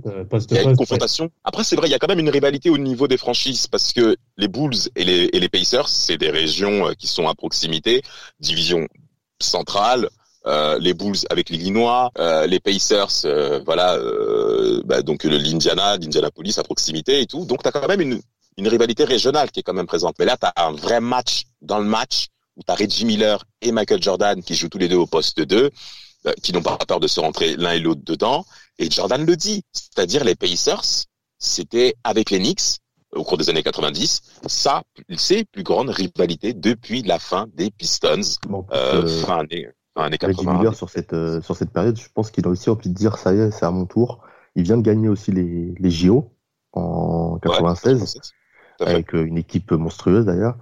il 0.49 0.55
y 0.55 0.59
a 0.59 0.61
une 0.61 0.77
confrontation. 0.77 1.31
Après, 1.43 1.63
c'est 1.63 1.75
vrai, 1.75 1.87
il 1.87 1.91
y 1.91 1.95
a 1.95 1.99
quand 1.99 2.07
même 2.07 2.19
une 2.19 2.29
rivalité 2.29 2.69
au 2.69 2.77
niveau 2.77 3.07
des 3.07 3.17
franchises 3.17 3.65
parce 3.65 3.91
que 3.91 4.15
les 4.37 4.47
Bulls 4.47 4.77
et 4.95 5.03
les, 5.03 5.29
et 5.33 5.39
les 5.39 5.49
Pacers, 5.49 5.89
c'est 5.89 6.17
des 6.17 6.29
régions 6.29 6.87
euh, 6.87 6.93
qui 6.93 7.07
sont 7.07 7.27
à 7.27 7.33
proximité, 7.33 8.03
division 8.39 8.87
centrale. 9.41 10.09
Euh, 10.45 10.77
les 10.79 10.93
Bulls 10.93 11.19
avec 11.29 11.49
l'Illinois, 11.49 12.11
euh, 12.17 12.45
les 12.47 12.59
Pacers, 12.59 13.23
euh, 13.23 13.61
voilà, 13.65 13.97
bah, 14.83 15.01
donc 15.01 15.23
l'Indiana, 15.23 15.97
l'Indianapolis 15.97 16.57
à 16.57 16.63
proximité 16.63 17.21
et 17.21 17.27
tout. 17.27 17.45
Donc 17.45 17.63
tu 17.63 17.69
as 17.69 17.71
quand 17.71 17.87
même 17.87 18.01
une, 18.01 18.21
une 18.57 18.67
rivalité 18.67 19.05
régionale 19.05 19.51
qui 19.51 19.61
est 19.61 19.63
quand 19.63 19.73
même 19.73 19.87
présente. 19.87 20.15
Mais 20.19 20.25
là, 20.25 20.37
tu 20.37 20.45
as 20.45 20.65
un 20.65 20.73
vrai 20.73 20.99
match 20.99 21.43
dans 21.61 21.79
le 21.79 21.85
match 21.85 22.27
où 22.57 22.61
tu 22.65 22.71
as 22.71 22.75
Reggie 22.75 23.05
Miller 23.05 23.43
et 23.61 23.71
Michael 23.71 24.01
Jordan 24.03 24.43
qui 24.43 24.55
jouent 24.55 24.69
tous 24.69 24.77
les 24.77 24.89
deux 24.89 24.97
au 24.97 25.07
poste 25.07 25.39
2, 25.39 25.71
qui 26.41 26.53
n'ont 26.53 26.61
pas 26.61 26.77
peur 26.77 26.99
de 26.99 27.07
se 27.07 27.19
rentrer 27.19 27.55
l'un 27.55 27.71
et 27.71 27.79
l'autre 27.79 28.01
dedans. 28.03 28.45
Et 28.79 28.89
Jordan 28.91 29.25
le 29.25 29.35
dit, 29.35 29.63
c'est-à-dire 29.71 30.23
les 30.23 30.35
Pacers, 30.35 31.05
c'était 31.37 31.95
avec 32.03 32.29
les 32.29 32.39
Knicks 32.39 32.79
au 33.15 33.23
cours 33.23 33.37
des 33.37 33.49
années 33.49 33.63
90, 33.63 34.21
ça, 34.47 34.83
c'est 35.17 35.45
plus 35.45 35.63
grande 35.63 35.89
rivalité 35.89 36.53
depuis 36.53 37.03
la 37.03 37.19
fin 37.19 37.47
des 37.53 37.69
Pistons, 37.69 38.21
fin 38.71 39.39
année. 39.39 39.67
Sur 40.73 40.89
cette, 40.89 41.13
euh, 41.13 41.41
sur 41.41 41.55
cette 41.55 41.71
période, 41.71 41.97
je 41.97 42.07
pense 42.13 42.31
qu'il 42.31 42.45
a 42.47 42.49
aussi 42.49 42.69
envie 42.69 42.89
de 42.89 42.93
dire 42.93 43.17
ça 43.17 43.33
y 43.33 43.39
est, 43.39 43.51
c'est 43.51 43.65
à 43.65 43.71
mon 43.71 43.85
tour. 43.85 44.21
Il 44.55 44.63
vient 44.63 44.77
de 44.77 44.81
gagner 44.81 45.07
aussi 45.07 45.31
les, 45.31 45.73
les 45.77 45.91
JO 45.91 46.31
en 46.73 47.37
96 47.39 48.17
avec 48.79 49.13
euh, 49.13 49.23
une 49.25 49.37
équipe 49.37 49.71
monstrueuse 49.71 50.25
d'ailleurs. 50.25 50.57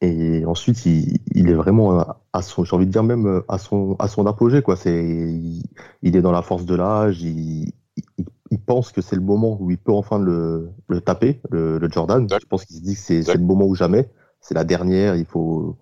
Et 0.00 0.44
ensuite, 0.44 0.84
il, 0.86 1.18
il, 1.34 1.48
est 1.48 1.54
vraiment 1.54 2.04
à 2.32 2.42
son, 2.42 2.64
j'ai 2.64 2.76
envie 2.76 2.86
de 2.86 2.90
dire 2.90 3.04
même 3.04 3.26
euh, 3.26 3.44
à 3.48 3.58
son, 3.58 3.96
à 3.98 4.08
son 4.08 4.26
apogée 4.26 4.60
quoi. 4.60 4.76
C'est, 4.76 5.02
il, 6.02 6.16
est 6.16 6.20
dans 6.20 6.32
la 6.32 6.42
force 6.42 6.66
de 6.66 6.74
l'âge. 6.74 7.22
Il, 7.22 7.72
il, 8.50 8.60
pense 8.66 8.92
que 8.92 9.00
c'est 9.00 9.16
le 9.16 9.22
moment 9.22 9.56
où 9.60 9.70
il 9.70 9.78
peut 9.78 9.92
enfin 9.92 10.18
le, 10.18 10.70
le 10.88 11.00
taper, 11.00 11.40
le, 11.50 11.78
le 11.78 11.90
Jordan. 11.90 12.26
Je 12.28 12.46
pense 12.46 12.64
qu'il 12.64 12.76
se 12.76 12.82
dit 12.82 12.94
que 12.94 13.00
c'est, 13.00 13.22
c'est 13.22 13.34
le 13.34 13.44
moment 13.44 13.66
ou 13.66 13.74
jamais. 13.74 14.10
C'est 14.40 14.54
la 14.54 14.64
dernière. 14.64 15.16
Il 15.16 15.26
faut, 15.26 15.76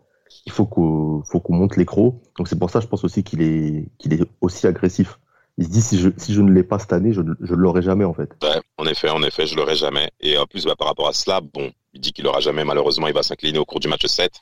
il 0.46 0.52
faut 0.52 0.66
qu'on 0.66 1.22
faut 1.24 1.40
qu'on 1.40 1.54
monte 1.54 1.76
l'écro. 1.76 2.22
Donc 2.38 2.48
c'est 2.48 2.58
pour 2.58 2.70
ça, 2.70 2.80
je 2.80 2.86
pense 2.86 3.04
aussi 3.04 3.22
qu'il 3.22 3.42
est 3.42 3.88
qu'il 3.98 4.12
est 4.12 4.22
aussi 4.40 4.66
agressif. 4.66 5.18
Il 5.58 5.66
se 5.66 5.70
dit 5.70 5.82
si 5.82 5.98
je 5.98 6.08
si 6.16 6.32
je 6.32 6.40
ne 6.40 6.50
l'ai 6.50 6.62
pas 6.62 6.78
cette 6.78 6.92
année, 6.92 7.12
je 7.12 7.20
je 7.40 7.54
l'aurai 7.54 7.82
jamais 7.82 8.04
en 8.04 8.14
fait. 8.14 8.30
Ouais, 8.42 8.60
en 8.78 8.86
effet, 8.86 9.10
en 9.10 9.22
effet, 9.22 9.46
je 9.46 9.56
l'aurai 9.56 9.76
jamais. 9.76 10.10
Et 10.20 10.38
en 10.38 10.46
plus, 10.46 10.64
bah, 10.64 10.74
par 10.76 10.88
rapport 10.88 11.08
à 11.08 11.12
cela, 11.12 11.40
bon, 11.40 11.70
il 11.92 12.00
dit 12.00 12.12
qu'il 12.12 12.24
l'aura 12.24 12.40
jamais. 12.40 12.64
Malheureusement, 12.64 13.06
il 13.08 13.14
va 13.14 13.22
s'incliner 13.22 13.58
au 13.58 13.64
cours 13.64 13.80
du 13.80 13.88
match 13.88 14.06
7. 14.06 14.32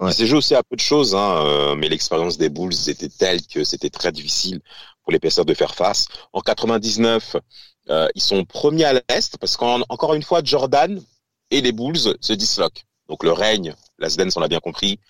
Il 0.00 0.12
s'est 0.12 0.26
joué 0.26 0.38
aussi 0.38 0.54
à 0.54 0.62
peu 0.62 0.76
de 0.76 0.80
choses, 0.80 1.16
hein, 1.16 1.44
euh, 1.44 1.74
mais 1.74 1.88
l'expérience 1.88 2.38
des 2.38 2.50
Bulls 2.50 2.88
était 2.88 3.08
telle 3.08 3.44
que 3.44 3.64
c'était 3.64 3.90
très 3.90 4.12
difficile 4.12 4.60
pour 5.02 5.12
les 5.12 5.18
Pacers 5.18 5.44
de 5.44 5.54
faire 5.54 5.74
face. 5.74 6.06
En 6.32 6.40
99, 6.40 7.36
euh, 7.90 8.08
ils 8.14 8.22
sont 8.22 8.44
premiers 8.44 8.84
à 8.84 8.92
l'Est 8.92 9.38
parce 9.38 9.56
qu'encore 9.56 10.14
une 10.14 10.22
fois, 10.22 10.40
Jordan 10.44 11.02
et 11.50 11.60
les 11.60 11.72
Bulls 11.72 12.16
se 12.20 12.32
disloquent. 12.32 12.84
Donc 13.08 13.24
le 13.24 13.32
règne, 13.32 13.74
la 13.98 14.08
Sdens, 14.08 14.36
on 14.36 14.40
l'a 14.40 14.48
bien 14.48 14.60
compris, 14.60 15.00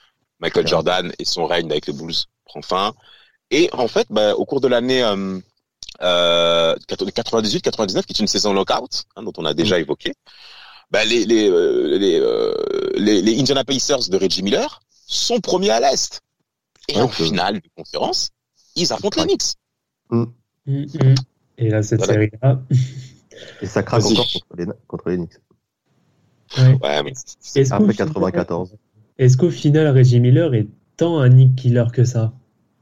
Michael 0.40 0.66
Jordan 0.66 1.12
et 1.18 1.24
son 1.24 1.46
règne 1.46 1.70
avec 1.70 1.86
les 1.86 1.92
Bulls 1.92 2.14
prend 2.44 2.62
fin. 2.62 2.94
Et 3.50 3.70
en 3.72 3.88
fait, 3.88 4.06
bah, 4.10 4.34
au 4.34 4.44
cours 4.44 4.60
de 4.60 4.68
l'année 4.68 5.02
euh, 6.02 6.76
98-99, 6.88 8.04
qui 8.04 8.12
est 8.12 8.18
une 8.20 8.26
saison 8.26 8.52
lockout, 8.52 9.04
hein, 9.16 9.22
dont 9.22 9.32
on 9.38 9.44
a 9.44 9.54
déjà 9.54 9.78
mm. 9.78 9.82
évoqué, 9.82 10.14
bah, 10.90 11.04
les, 11.04 11.24
les, 11.24 11.48
euh, 11.48 11.98
les, 11.98 12.18
euh, 12.20 12.54
les, 12.96 13.22
les, 13.22 13.40
Indiana 13.40 13.64
Pacers 13.64 14.08
de 14.08 14.16
Reggie 14.16 14.42
Miller 14.42 14.80
sont 15.06 15.40
premiers 15.40 15.70
à 15.70 15.80
l'Est. 15.80 16.20
Et 16.88 17.00
en 17.00 17.08
finale 17.08 17.56
de 17.60 17.68
conférence, 17.76 18.30
ils 18.76 18.92
affrontent 18.92 19.20
les 19.22 19.26
Knicks. 19.26 19.54
Mm. 20.10 20.24
Mm, 20.66 21.14
et 21.58 21.68
là, 21.70 21.82
cette 21.82 22.04
série-là... 22.04 22.60
Et 23.60 23.66
ça 23.66 23.82
craque 23.82 24.04
encore 24.04 24.26
contre 24.32 24.56
les, 24.56 24.66
contre 24.86 25.10
les 25.10 25.16
Knicks. 25.16 25.38
Ouais, 26.56 26.78
ouais 26.82 27.02
mais... 27.02 27.12
Après 27.70 27.94
94. 27.94 28.76
Est-ce 29.18 29.36
qu'au 29.36 29.50
final, 29.50 29.94
Reggie 29.96 30.20
Miller 30.20 30.54
est 30.54 30.68
tant 30.96 31.18
un 31.18 31.28
Nick 31.28 31.56
Killer 31.56 31.84
que 31.92 32.04
ça? 32.04 32.32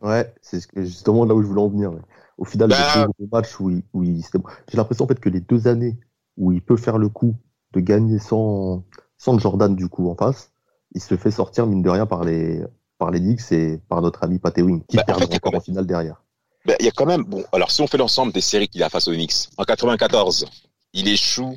Ouais, 0.02 0.32
c'est 0.42 0.60
justement 0.76 1.24
là 1.24 1.34
où 1.34 1.42
je 1.42 1.46
voulais 1.46 1.60
en 1.62 1.68
venir. 1.68 1.92
Au 2.38 2.44
final, 2.44 2.68
Bah- 2.68 3.06
matchs 3.32 3.58
où 3.60 3.70
il, 3.70 3.82
où 3.94 4.04
j'ai 4.04 4.76
l'impression 4.76 5.04
en 5.06 5.08
fait 5.08 5.18
que 5.18 5.30
les 5.30 5.40
deux 5.40 5.68
années 5.68 5.96
où 6.36 6.52
il 6.52 6.60
peut 6.60 6.76
faire 6.76 6.98
le 6.98 7.08
coup 7.08 7.34
de 7.72 7.80
gagner 7.80 8.18
sans, 8.18 8.84
sans 9.16 9.38
Jordan 9.38 9.74
du 9.74 9.88
coup 9.88 10.10
en 10.10 10.14
face, 10.14 10.52
il 10.94 11.00
se 11.00 11.16
fait 11.16 11.30
sortir 11.30 11.66
mine 11.66 11.82
de 11.82 11.88
rien 11.90 12.06
par 12.06 12.24
les 12.24 12.62
par 12.98 13.10
les 13.10 13.20
Knicks 13.20 13.52
et 13.52 13.78
par 13.88 14.00
notre 14.00 14.22
ami 14.24 14.38
Pat 14.38 14.56
Ewing 14.56 14.82
qui 14.86 14.96
Bah, 14.96 15.02
en 15.02 15.06
perd 15.06 15.18
fait, 15.28 15.34
encore 15.34 15.54
en 15.54 15.60
finale 15.60 15.86
derrière. 15.86 16.22
Ben, 16.64 16.76
il 16.80 16.86
y 16.86 16.88
a 16.88 16.92
quand 16.92 17.06
même, 17.06 17.24
bon, 17.24 17.44
alors 17.52 17.70
si 17.70 17.80
on 17.82 17.86
fait 17.86 17.98
l'ensemble 17.98 18.32
des 18.32 18.40
séries 18.40 18.68
qu'il 18.68 18.82
a 18.82 18.88
face 18.88 19.06
aux 19.08 19.12
Knicks, 19.12 19.48
en 19.56 19.64
94, 19.64 20.46
il 20.94 21.08
échoue 21.08 21.56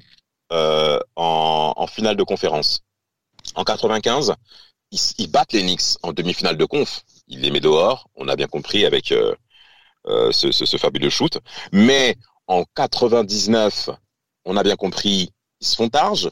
euh, 0.51 0.99
en, 1.15 1.73
en 1.75 1.87
finale 1.87 2.15
de 2.17 2.23
conférence. 2.23 2.83
En 3.59 3.65
95, 3.65 4.35
ils, 4.91 5.27
battent 5.29 5.51
les 5.51 5.61
Knicks 5.63 5.97
en 6.01 6.13
demi-finale 6.13 6.55
de 6.55 6.63
conf. 6.63 7.03
Il 7.27 7.41
les 7.41 7.51
met 7.51 7.59
dehors, 7.59 8.09
on 8.15 8.29
a 8.29 8.37
bien 8.37 8.47
compris 8.47 8.85
avec 8.85 9.11
euh, 9.11 9.35
euh, 10.07 10.31
ce, 10.31 10.51
ce, 10.51 10.65
ce 10.65 10.77
fabuleux 10.77 11.09
shoot. 11.09 11.37
Mais 11.73 12.15
en 12.47 12.63
99, 12.75 13.89
on 14.45 14.55
a 14.55 14.63
bien 14.63 14.77
compris, 14.77 15.33
ils 15.59 15.67
se 15.67 15.75
font 15.75 15.89
targe. 15.89 16.31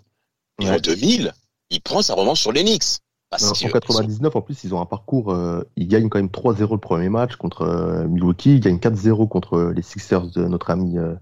Et 0.62 0.70
en 0.70 0.74
Ouais. 0.74 0.80
2000, 0.80 1.34
il 1.70 1.82
prend 1.82 2.02
sa 2.02 2.14
revanche 2.16 2.40
sur 2.42 2.54
les 2.54 2.64
Knicks. 2.64 3.00
Parce 3.30 3.44
en 3.52 3.68
99, 3.70 4.34
en 4.38 4.42
plus, 4.42 4.64
ils 4.64 4.74
ont 4.74 4.80
un 4.80 4.86
parcours. 4.86 5.34
euh, 5.34 5.62
ils 5.76 5.90
gagnent 5.90 6.08
quand 6.08 6.20
même 6.20 6.30
3-0 6.30 6.72
le 6.72 6.78
premier 6.78 7.10
match 7.10 7.36
contre 7.36 7.64
euh, 7.64 8.08
Milwaukee. 8.08 8.54
Ils 8.56 8.60
gagnent 8.62 8.78
4-0 8.78 9.28
contre 9.28 9.74
les 9.76 9.82
Sixers 9.82 10.28
de 10.28 10.46
notre 10.46 10.70
ami 10.70 10.98
euh, 10.98 11.14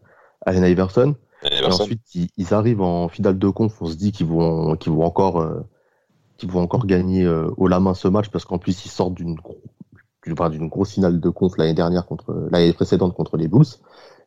Allen 0.45 0.63
Iverson. 0.65 1.15
Et 1.49 1.65
ensuite, 1.65 2.01
ils, 2.13 2.29
ils 2.37 2.53
arrivent 2.53 2.81
en 2.81 3.09
finale 3.09 3.39
de 3.39 3.49
conf. 3.49 3.73
On 3.81 3.87
se 3.87 3.95
dit 3.95 4.11
qu'ils 4.11 4.27
vont, 4.27 4.75
qu'ils 4.75 4.91
vont 4.91 5.03
encore, 5.03 5.43
euh, 6.35 6.37
qu'ils 6.37 6.51
vont 6.51 6.61
encore 6.61 6.85
gagner 6.85 7.23
euh, 7.23 7.49
haut 7.57 7.67
la 7.67 7.79
main 7.79 7.93
ce 7.93 8.07
match 8.07 8.29
parce 8.29 8.45
qu'en 8.45 8.57
plus, 8.57 8.85
ils 8.85 8.89
sortent 8.89 9.15
d'une 9.15 9.37
enfin, 10.31 10.49
d'une 10.49 10.67
grosse 10.67 10.93
finale 10.93 11.19
de 11.19 11.29
conf 11.29 11.57
l'année 11.57 11.73
dernière 11.73 12.05
contre 12.05 12.47
l'année 12.51 12.73
précédente 12.73 13.13
contre 13.13 13.37
les 13.37 13.47
Bulls. 13.47 13.65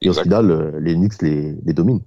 Et 0.01 0.09
Exact. 0.09 0.21
au 0.21 0.25
final, 0.25 0.51
euh, 0.51 0.81
les 0.81 0.95
Knicks 0.95 1.23
les, 1.23 1.57
les 1.65 1.73
dominent. 1.73 2.03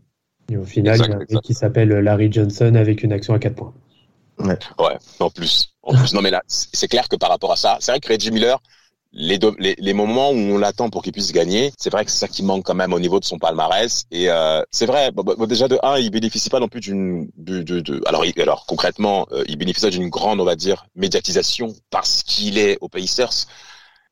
Et 0.49 0.57
au 0.57 0.63
final, 0.63 0.95
Exact, 0.95 1.05
il 1.05 1.09
y 1.09 1.13
a 1.13 1.15
un 1.15 1.19
mec 1.19 1.29
exact. 1.29 1.45
qui 1.45 1.53
s'appelle 1.53 1.89
Larry 1.89 2.31
Johnson 2.31 2.75
avec 2.75 3.03
une 3.03 3.13
action 3.13 3.33
à 3.33 3.39
4 3.39 3.55
points. 3.55 3.73
Ouais, 4.39 4.57
en 5.19 5.29
plus. 5.29 5.75
En 5.83 5.93
plus. 5.93 6.13
Non, 6.13 6.21
mais 6.21 6.31
là, 6.31 6.41
c'est 6.47 6.87
clair 6.87 7.07
que 7.07 7.15
par 7.15 7.29
rapport 7.29 7.51
à 7.51 7.55
ça, 7.55 7.77
c'est 7.79 7.91
vrai 7.91 7.99
que 7.99 8.11
Reggie 8.11 8.31
Miller, 8.31 8.59
les, 9.13 9.38
les, 9.60 9.76
les 9.78 9.93
moments 9.93 10.32
où 10.32 10.36
on 10.36 10.58
l'attend 10.58 10.89
pour 10.89 11.04
qu'il 11.04 11.12
puisse 11.12 11.32
gagner, 11.34 11.71
c'est 11.78 11.89
vrai 11.89 12.06
que 12.06 12.12
c'est 12.12 12.17
ça 12.19 12.28
qui 12.28 12.43
manque 12.43 12.63
quand 12.65 12.74
même 12.76 12.93
au 12.93 13.00
niveau 13.00 13.19
de 13.19 13.26
son 13.26 13.38
palmarès. 13.39 14.06
Et 14.12 14.30
euh, 14.30 14.62
c'est 14.71 14.86
vrai, 14.86 15.12
bon, 15.12 15.24
bon, 15.24 15.45
déjà 15.47 15.67
de 15.67 15.78
un, 15.84 15.97
il 15.97 16.10
bénéficie 16.12 16.50
pas 16.50 16.60
non 16.60 16.67
plus 16.69 16.80
d'une, 16.80 17.30
de, 17.38 17.62
de, 17.62 17.82
de- 17.82 18.02
alors, 18.08 18.24
il- 18.26 18.39
alors 18.41 18.65
concrètement, 18.65 19.28
euh, 19.34 19.43
il 19.47 19.58
bénéficie 19.58 19.89
d'une 19.89 20.10
grande, 20.10 20.39
on 20.39 20.45
va 20.45 20.56
dire, 20.56 20.86
médiatisation 20.95 21.74
parce 21.89 22.24
qu'il 22.24 22.58
est 22.58 22.78
aux 22.82 22.88
Pacers. 22.89 23.47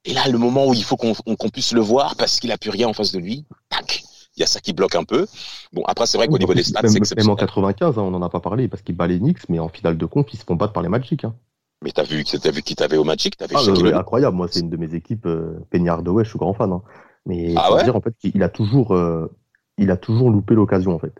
Et 0.05 0.13
là, 0.13 0.27
le 0.27 0.37
moment 0.37 0.65
où 0.67 0.73
il 0.73 0.83
faut 0.83 0.97
qu'on 0.97 1.13
on- 1.25 1.35
qu'on 1.35 1.49
puisse 1.49 1.71
le 1.73 1.81
voir 1.81 2.15
parce 2.15 2.39
qu'il 2.39 2.51
a 2.51 2.57
plus 2.57 2.69
rien 2.69 2.87
en 2.87 2.93
face 2.93 3.11
de 3.11 3.19
lui, 3.19 3.45
tac, 3.69 4.03
il 4.35 4.41
y 4.41 4.43
a 4.43 4.47
ça 4.47 4.59
qui 4.59 4.73
bloque 4.73 4.95
un 4.95 5.03
peu. 5.03 5.27
Bon, 5.73 5.83
après, 5.85 6.07
c'est 6.07 6.17
vrai 6.17 6.27
qu'au 6.27 6.37
niveau 6.37 6.53
des 6.53 6.63
stats, 6.63 6.79
c'est 6.81 6.87
même 6.87 6.93
en 6.95 6.97
exceptionnel. 7.03 7.35
95, 7.37 7.97
hein, 7.97 8.01
on 8.01 8.11
n'en 8.11 8.21
a 8.21 8.29
pas 8.29 8.39
parlé 8.41 8.67
parce 8.67 8.81
qu'ils 8.83 8.95
battent 8.95 9.09
les 9.11 9.19
Knicks, 9.19 9.47
mais 9.49 9.59
en 9.59 9.69
finale 9.69 9.97
de 9.97 10.05
conf, 10.05 10.25
ils 10.33 10.37
se 10.39 10.43
font 10.45 10.55
battre 10.55 10.73
par 10.73 10.83
les 10.83 10.89
Magic. 10.89 11.23
Hein. 11.25 11.35
Mais 11.83 11.91
t'as 11.91 12.03
vu, 12.03 12.23
t'as 12.25 12.51
vu 12.51 12.61
qui 12.61 12.75
t'avait 12.75 12.97
au 12.97 13.03
Magic, 13.05 13.37
t'avais 13.37 13.55
Ah, 13.57 13.63
ouais, 13.63 13.93
incroyable, 13.93 14.35
moi 14.35 14.47
c'est 14.51 14.59
une 14.59 14.69
de 14.69 14.77
mes 14.77 14.93
équipes, 14.95 15.25
euh, 15.25 15.59
Hardaway, 15.87 16.25
je 16.25 16.29
suis 16.29 16.39
grand 16.39 16.53
fan. 16.53 16.71
hein. 16.71 16.81
Mais 17.25 17.53
Ah 17.57 17.73
ouais 17.73 17.83
dire 17.83 17.95
en 17.95 18.01
fait 18.01 18.13
qu'il 18.19 18.41
a 18.43 18.49
toujours, 18.49 18.93
euh, 18.93 19.31
il 19.77 19.89
a 19.91 19.97
toujours 19.97 20.29
loupé 20.29 20.55
l'occasion 20.55 20.93
en 20.93 20.99
fait. 20.99 21.13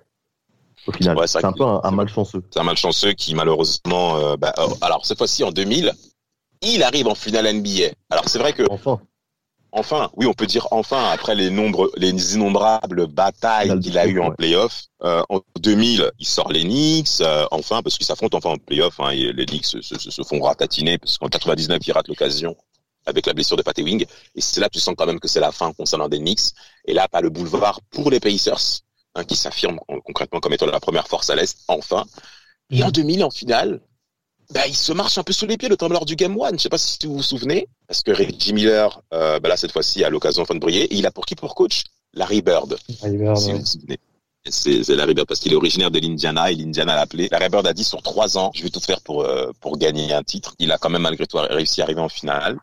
Au 0.88 0.92
final, 0.92 1.18
Ouais, 1.18 1.28
c'est 1.28 1.44
un 1.44 1.52
peu 1.54 1.64
un, 1.64 1.82
un 1.84 1.92
malchanceux. 1.92 2.42
C'est 2.52 2.60
un 2.60 2.64
malchanceux 2.64 3.14
qui 3.14 3.36
malheureusement, 3.36 4.18
euh, 4.18 4.38
bah, 4.38 4.54
euh, 4.60 4.68
alors 4.82 5.06
cette 5.06 5.18
fois-ci 5.18 5.44
en 5.44 5.52
2000, 5.52 5.94
il 6.62 6.84
arrive 6.84 7.08
en 7.08 7.16
finale 7.16 7.48
NBA. 7.48 7.94
Alors 8.10 8.28
c'est 8.28 8.40
vrai 8.40 8.54
que 8.54 8.64
Enfin, 8.70 9.00
enfin, 9.72 10.10
oui, 10.16 10.26
on 10.26 10.34
peut 10.34 10.46
dire 10.48 10.68
enfin 10.72 11.10
après 11.12 11.36
les 11.36 11.50
les 11.98 12.36
innombrables 12.36 13.08
batailles 13.08 13.80
qu'il 13.80 13.98
a 13.98 14.08
eues 14.08 14.20
en 14.20 14.32
playoff. 14.32 14.86
Euh, 15.04 15.24
en 15.30 15.42
2000, 15.60 16.12
il 16.20 16.26
sort 16.28 16.52
les 16.52 16.64
Knicks, 16.64 17.22
euh, 17.22 17.46
enfin 17.52 17.82
parce 17.82 17.98
qu'ils 17.98 18.06
s'affrontent 18.06 18.38
enfin 18.38 18.52
en 18.52 18.58
playoff. 18.58 19.00
Hein, 19.00 19.12
et 19.12 19.32
les 19.34 19.46
Knicks 19.46 19.66
se, 19.66 19.82
se, 19.82 19.98
se 19.98 20.24
font 20.24 20.42
ratatiner 20.42 20.98
parce 20.98 21.18
qu'en 21.18 21.28
99, 21.30 21.80
il 21.86 21.92
rate 21.92 22.08
l'occasion 22.08 22.56
avec 23.06 23.26
la 23.26 23.34
blessure 23.34 23.58
de 23.58 23.62
Pat 23.64 23.78
Ewing. 23.78 24.06
Et 24.36 24.42
c'est 24.42 24.60
là 24.60 24.68
que 24.68 24.74
tu 24.74 24.80
sens 24.80 24.96
quand 24.98 25.06
même 25.06 25.20
que 25.20 25.28
c'est 25.28 25.40
la 25.40 25.52
fin 25.52 25.72
concernant 25.74 26.10
des 26.10 26.20
Knicks. 26.20 26.54
Et 26.86 26.94
là, 26.94 27.08
pas 27.08 27.22
le 27.22 27.30
boulevard 27.30 27.80
pour 27.92 28.12
les 28.12 28.20
Pacers, 28.20 28.82
hein, 29.16 29.24
qui 29.24 29.36
s'affirment 29.36 29.80
con- 29.88 30.02
concrètement 30.02 30.40
comme 30.40 30.54
étant 30.54 30.66
la 30.66 30.80
première 30.80 31.08
force 31.08 31.30
à 31.30 31.36
l'Est, 31.36 31.60
enfin. 31.68 32.06
Et 32.72 32.84
en 32.84 32.92
2000, 32.92 33.24
en 33.24 33.32
finale, 33.32 33.82
bah, 34.54 34.66
il 34.68 34.76
se 34.76 34.92
marche 34.94 35.18
un 35.18 35.24
peu 35.24 35.34
sous 35.34 35.46
les 35.46 35.58
pieds, 35.58 35.70
notamment 35.70 35.94
lors 35.94 36.06
du 36.06 36.16
Game 36.16 36.38
One. 36.40 36.58
Je 36.58 36.64
sais 36.64 36.70
pas 36.70 36.78
si 36.78 36.98
vous 37.06 37.16
vous 37.18 37.24
souvenez, 37.24 37.68
parce 37.88 38.02
que 38.02 38.12
Reggie 38.12 38.54
Miller, 38.54 39.02
euh, 39.14 39.40
bah 39.40 39.50
là, 39.50 39.58
cette 39.58 39.72
fois-ci, 39.72 40.04
a 40.04 40.10
l'occasion 40.10 40.44
de 40.44 40.58
briller. 40.60 40.84
Et 40.86 40.96
il 40.96 41.06
a 41.06 41.12
pour 41.12 41.26
qui 41.26 41.36
pour 41.36 41.54
coach 41.56 41.84
Larry 42.14 42.42
Bird. 42.42 42.78
River, 43.04 43.36
Si 43.36 43.52
vous 43.52 43.60
vous 43.60 43.66
souvenez. 43.66 44.00
C'est 44.50 44.84
c'est 44.84 44.96
Larry 44.96 45.14
Bird 45.14 45.28
parce 45.28 45.42
qu'il 45.42 45.52
est 45.52 45.56
originaire 45.58 45.92
de 45.92 46.00
l'Indiana 46.00 46.50
et 46.50 46.56
l'Indiana 46.56 46.96
l'a 46.96 47.02
appelé. 47.02 47.28
Larry 47.30 47.50
Bird 47.50 47.68
a 47.68 47.74
dit 47.74 47.84
sur 47.84 48.02
trois 48.02 48.38
ans, 48.38 48.52
je 48.56 48.64
vais 48.64 48.70
tout 48.70 48.80
faire 48.80 49.02
pour 49.02 49.24
euh, 49.24 49.52
pour 49.60 49.78
gagner 49.78 50.14
un 50.14 50.24
titre. 50.24 50.56
Il 50.60 50.72
a 50.72 50.78
quand 50.78 50.90
même 50.90 51.02
malgré 51.02 51.28
tout 51.28 51.38
réussi 51.38 51.82
à 51.82 51.84
arriver 51.84 52.00
en 52.02 52.10
finale. 52.10 52.58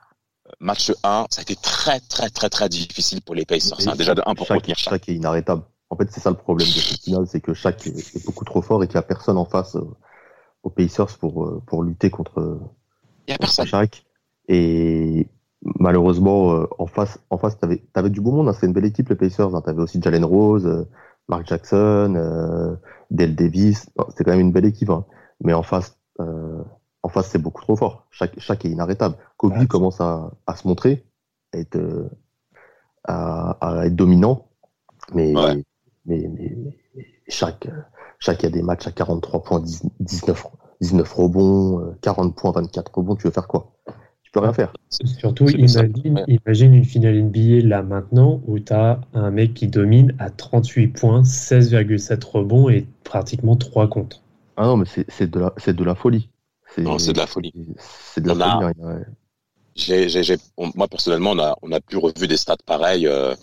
Euh, 0.46 0.50
Match 0.58 0.90
1, 1.04 1.26
ça 1.30 1.40
a 1.40 1.42
été 1.42 1.54
très 1.54 2.00
très 2.00 2.30
très 2.30 2.48
très 2.48 2.68
difficile 2.70 3.20
pour 3.20 3.34
les 3.34 3.44
Pacers. 3.44 3.78
hein. 3.86 3.94
Déjà 3.94 4.14
de 4.14 4.22
1 4.24 4.34
pour 4.34 4.46
chaque, 4.46 4.56
retenir 4.56 4.78
chaque. 4.78 4.94
chaque 4.94 5.08
est 5.10 5.14
inarrêtable. 5.14 5.62
En 5.90 5.96
fait, 5.96 6.08
c'est 6.10 6.20
ça 6.20 6.30
le 6.30 6.36
problème 6.36 6.66
de 6.66 6.72
cette 6.72 7.00
finale, 7.02 7.26
c'est 7.30 7.40
que 7.40 7.52
chaque 7.54 7.86
est, 7.86 7.90
est 8.16 8.24
beaucoup 8.24 8.44
trop 8.46 8.62
fort 8.62 8.82
et 8.82 8.88
qu'il 8.88 8.94
n'y 8.96 9.00
a 9.00 9.02
personne 9.02 9.36
en 9.36 9.44
face 9.44 9.76
euh, 9.76 9.84
aux 10.66 10.70
Pacers 10.70 11.16
pour, 11.18 11.44
euh, 11.44 11.62
pour 11.66 11.84
lutter 11.84 12.10
contre, 12.10 12.58
y 13.28 13.32
a 13.32 13.36
contre 13.36 13.40
personne. 13.54 13.66
Shaq. 13.66 14.04
Et 14.48 15.28
malheureusement, 15.62 16.52
euh, 16.54 16.66
en 16.78 16.86
face, 16.86 17.18
en 17.30 17.38
face, 17.38 17.56
t'avais, 17.58 17.78
t'avais 17.92 18.10
du 18.10 18.20
beau 18.20 18.32
monde. 18.32 18.48
Hein, 18.48 18.52
C'était 18.52 18.66
une 18.66 18.72
belle 18.72 18.84
équipe, 18.84 19.08
les 19.08 19.14
Pacers. 19.16 19.54
Hein. 19.54 19.60
T'avais 19.60 19.82
aussi 19.82 20.00
Jalen 20.02 20.24
Rose, 20.24 20.66
euh, 20.66 20.84
Mark 21.28 21.46
Jackson, 21.46 22.14
euh, 22.16 22.74
Dale 23.10 23.34
Davis. 23.36 23.88
C'était 24.10 24.24
quand 24.24 24.32
même 24.32 24.40
une 24.40 24.52
belle 24.52 24.64
équipe. 24.66 24.90
Hein. 24.90 25.04
Mais 25.40 25.52
en 25.52 25.62
face, 25.62 25.96
euh, 26.20 26.62
en 27.04 27.08
face, 27.08 27.28
c'est 27.30 27.38
beaucoup 27.42 27.62
trop 27.62 27.76
fort. 27.76 28.06
Chaque, 28.10 28.38
chaque 28.40 28.64
est 28.64 28.70
inarrêtable. 28.70 29.16
Kobe 29.36 29.52
Ouais. 29.52 29.66
commence 29.66 30.00
à, 30.00 30.32
à 30.48 30.56
se 30.56 30.66
montrer, 30.66 31.06
à 31.52 31.58
être, 31.58 31.76
euh, 31.76 32.10
à, 33.04 33.50
à 33.60 33.86
être 33.86 33.94
dominant. 33.94 34.48
Mais, 35.14 35.32
Ouais. 35.36 35.62
mais, 36.06 36.28
mais, 36.28 36.56
mais 36.56 36.76
chaque, 37.28 37.68
chaque 38.18 38.42
il 38.42 38.46
y 38.46 38.48
a 38.48 38.50
des 38.50 38.62
matchs 38.62 38.86
à 38.86 38.92
43 38.92 39.42
points, 39.42 39.60
10 39.60 39.82
19, 40.00 40.46
19 40.80 41.12
rebonds, 41.12 41.80
euh, 41.80 41.96
40 42.02 42.34
points, 42.36 42.52
24 42.52 42.92
rebonds. 42.94 43.16
Tu 43.16 43.24
veux 43.24 43.30
faire 43.32 43.48
quoi? 43.48 43.72
Tu 44.22 44.30
peux 44.30 44.40
rien 44.40 44.52
faire. 44.52 44.72
Surtout, 44.90 45.48
imagine, 45.48 46.14
Ouais. 46.18 46.24
imagine 46.44 46.74
une 46.74 46.84
finale 46.84 47.16
NBA 47.16 47.66
là 47.66 47.82
maintenant 47.82 48.40
où 48.46 48.58
tu 48.58 48.72
as 48.72 49.00
un 49.14 49.30
mec 49.30 49.54
qui 49.54 49.68
domine 49.68 50.14
à 50.18 50.30
38 50.30 50.88
points, 50.88 51.22
16,7 51.24 52.22
rebonds 52.24 52.68
et 52.68 52.86
pratiquement 53.04 53.56
3 53.56 53.88
contre. 53.88 54.22
Ah 54.56 54.64
non, 54.64 54.76
mais 54.78 54.86
c'est 54.86 55.04
c'est 55.10 55.30
de 55.30 55.38
la, 55.38 55.52
c'est 55.58 55.76
de 55.76 55.84
la 55.84 55.94
folie. 55.94 56.28
Non, 56.78 56.98
c'est 56.98 57.12
de 57.12 57.18
la 57.18 57.26
folie. 57.26 57.52
C'est 57.78 58.20
de 58.22 58.28
la 58.28 58.34
On 58.34 58.40
a- 58.40 58.60
folie. 58.60 58.74
hein, 58.82 58.88
ouais. 58.96 59.04
J'ai, 59.74 60.08
j'ai, 60.08 60.22
j'ai- 60.22 60.36
on- 60.56 60.70
moi 60.74 60.88
personnellement, 60.88 61.30
on 61.32 61.38
a, 61.38 61.56
on 61.62 61.70
a 61.72 61.80
plus 61.80 61.98
revu 61.98 62.26
des 62.26 62.36
stats 62.38 62.56
pareils 62.64 63.06
euh, 63.06 63.34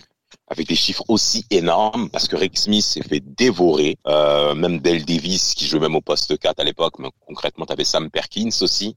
avec 0.53 0.67
des 0.67 0.75
chiffres 0.75 1.03
aussi 1.09 1.45
énormes 1.49 2.09
parce 2.09 2.27
que 2.27 2.35
Rick 2.35 2.57
Smith 2.57 2.83
s'est 2.83 3.03
fait 3.03 3.19
dévorer. 3.19 3.97
Euh, 4.07 4.55
même 4.55 4.79
Dale 4.79 5.03
Davis 5.03 5.53
qui 5.53 5.65
jouait 5.67 5.79
même 5.79 5.95
au 5.95 6.01
poste 6.01 6.37
4 6.37 6.59
à 6.59 6.63
l'époque, 6.63 6.99
mais 6.99 7.09
concrètement, 7.27 7.65
tu 7.65 7.73
avais 7.73 7.83
Sam 7.83 8.09
Perkins 8.09 8.49
aussi 8.61 8.95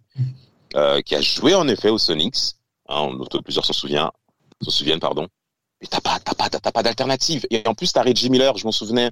euh, 0.77 1.01
qui 1.03 1.15
a 1.17 1.21
joué 1.21 1.55
en 1.55 1.67
effet 1.69 1.89
aux 1.91 1.99
Sonics. 1.99 2.37
Hein, 2.89 3.09
on- 3.11 3.43
plusieurs 3.43 3.65
s'en 3.65 3.73
souviennent, 3.73 4.11
s'en 4.63 4.71
souviennent, 4.71 5.01
pardon. 5.01 5.27
Mais 5.81 5.89
t'as 5.89 6.01
pas, 6.01 6.19
t'as 6.21 6.35
pas, 6.35 6.49
t'as 6.49 6.73
pas 6.73 6.83
d'alternative. 6.83 7.47
Et 7.51 7.63
en 7.67 7.75
plus, 7.75 7.93
t'as 7.93 8.03
Reggie 8.03 8.31
Miller, 8.31 8.57
je 8.57 8.65
m'en 8.65 8.73
souvenais, 8.73 9.11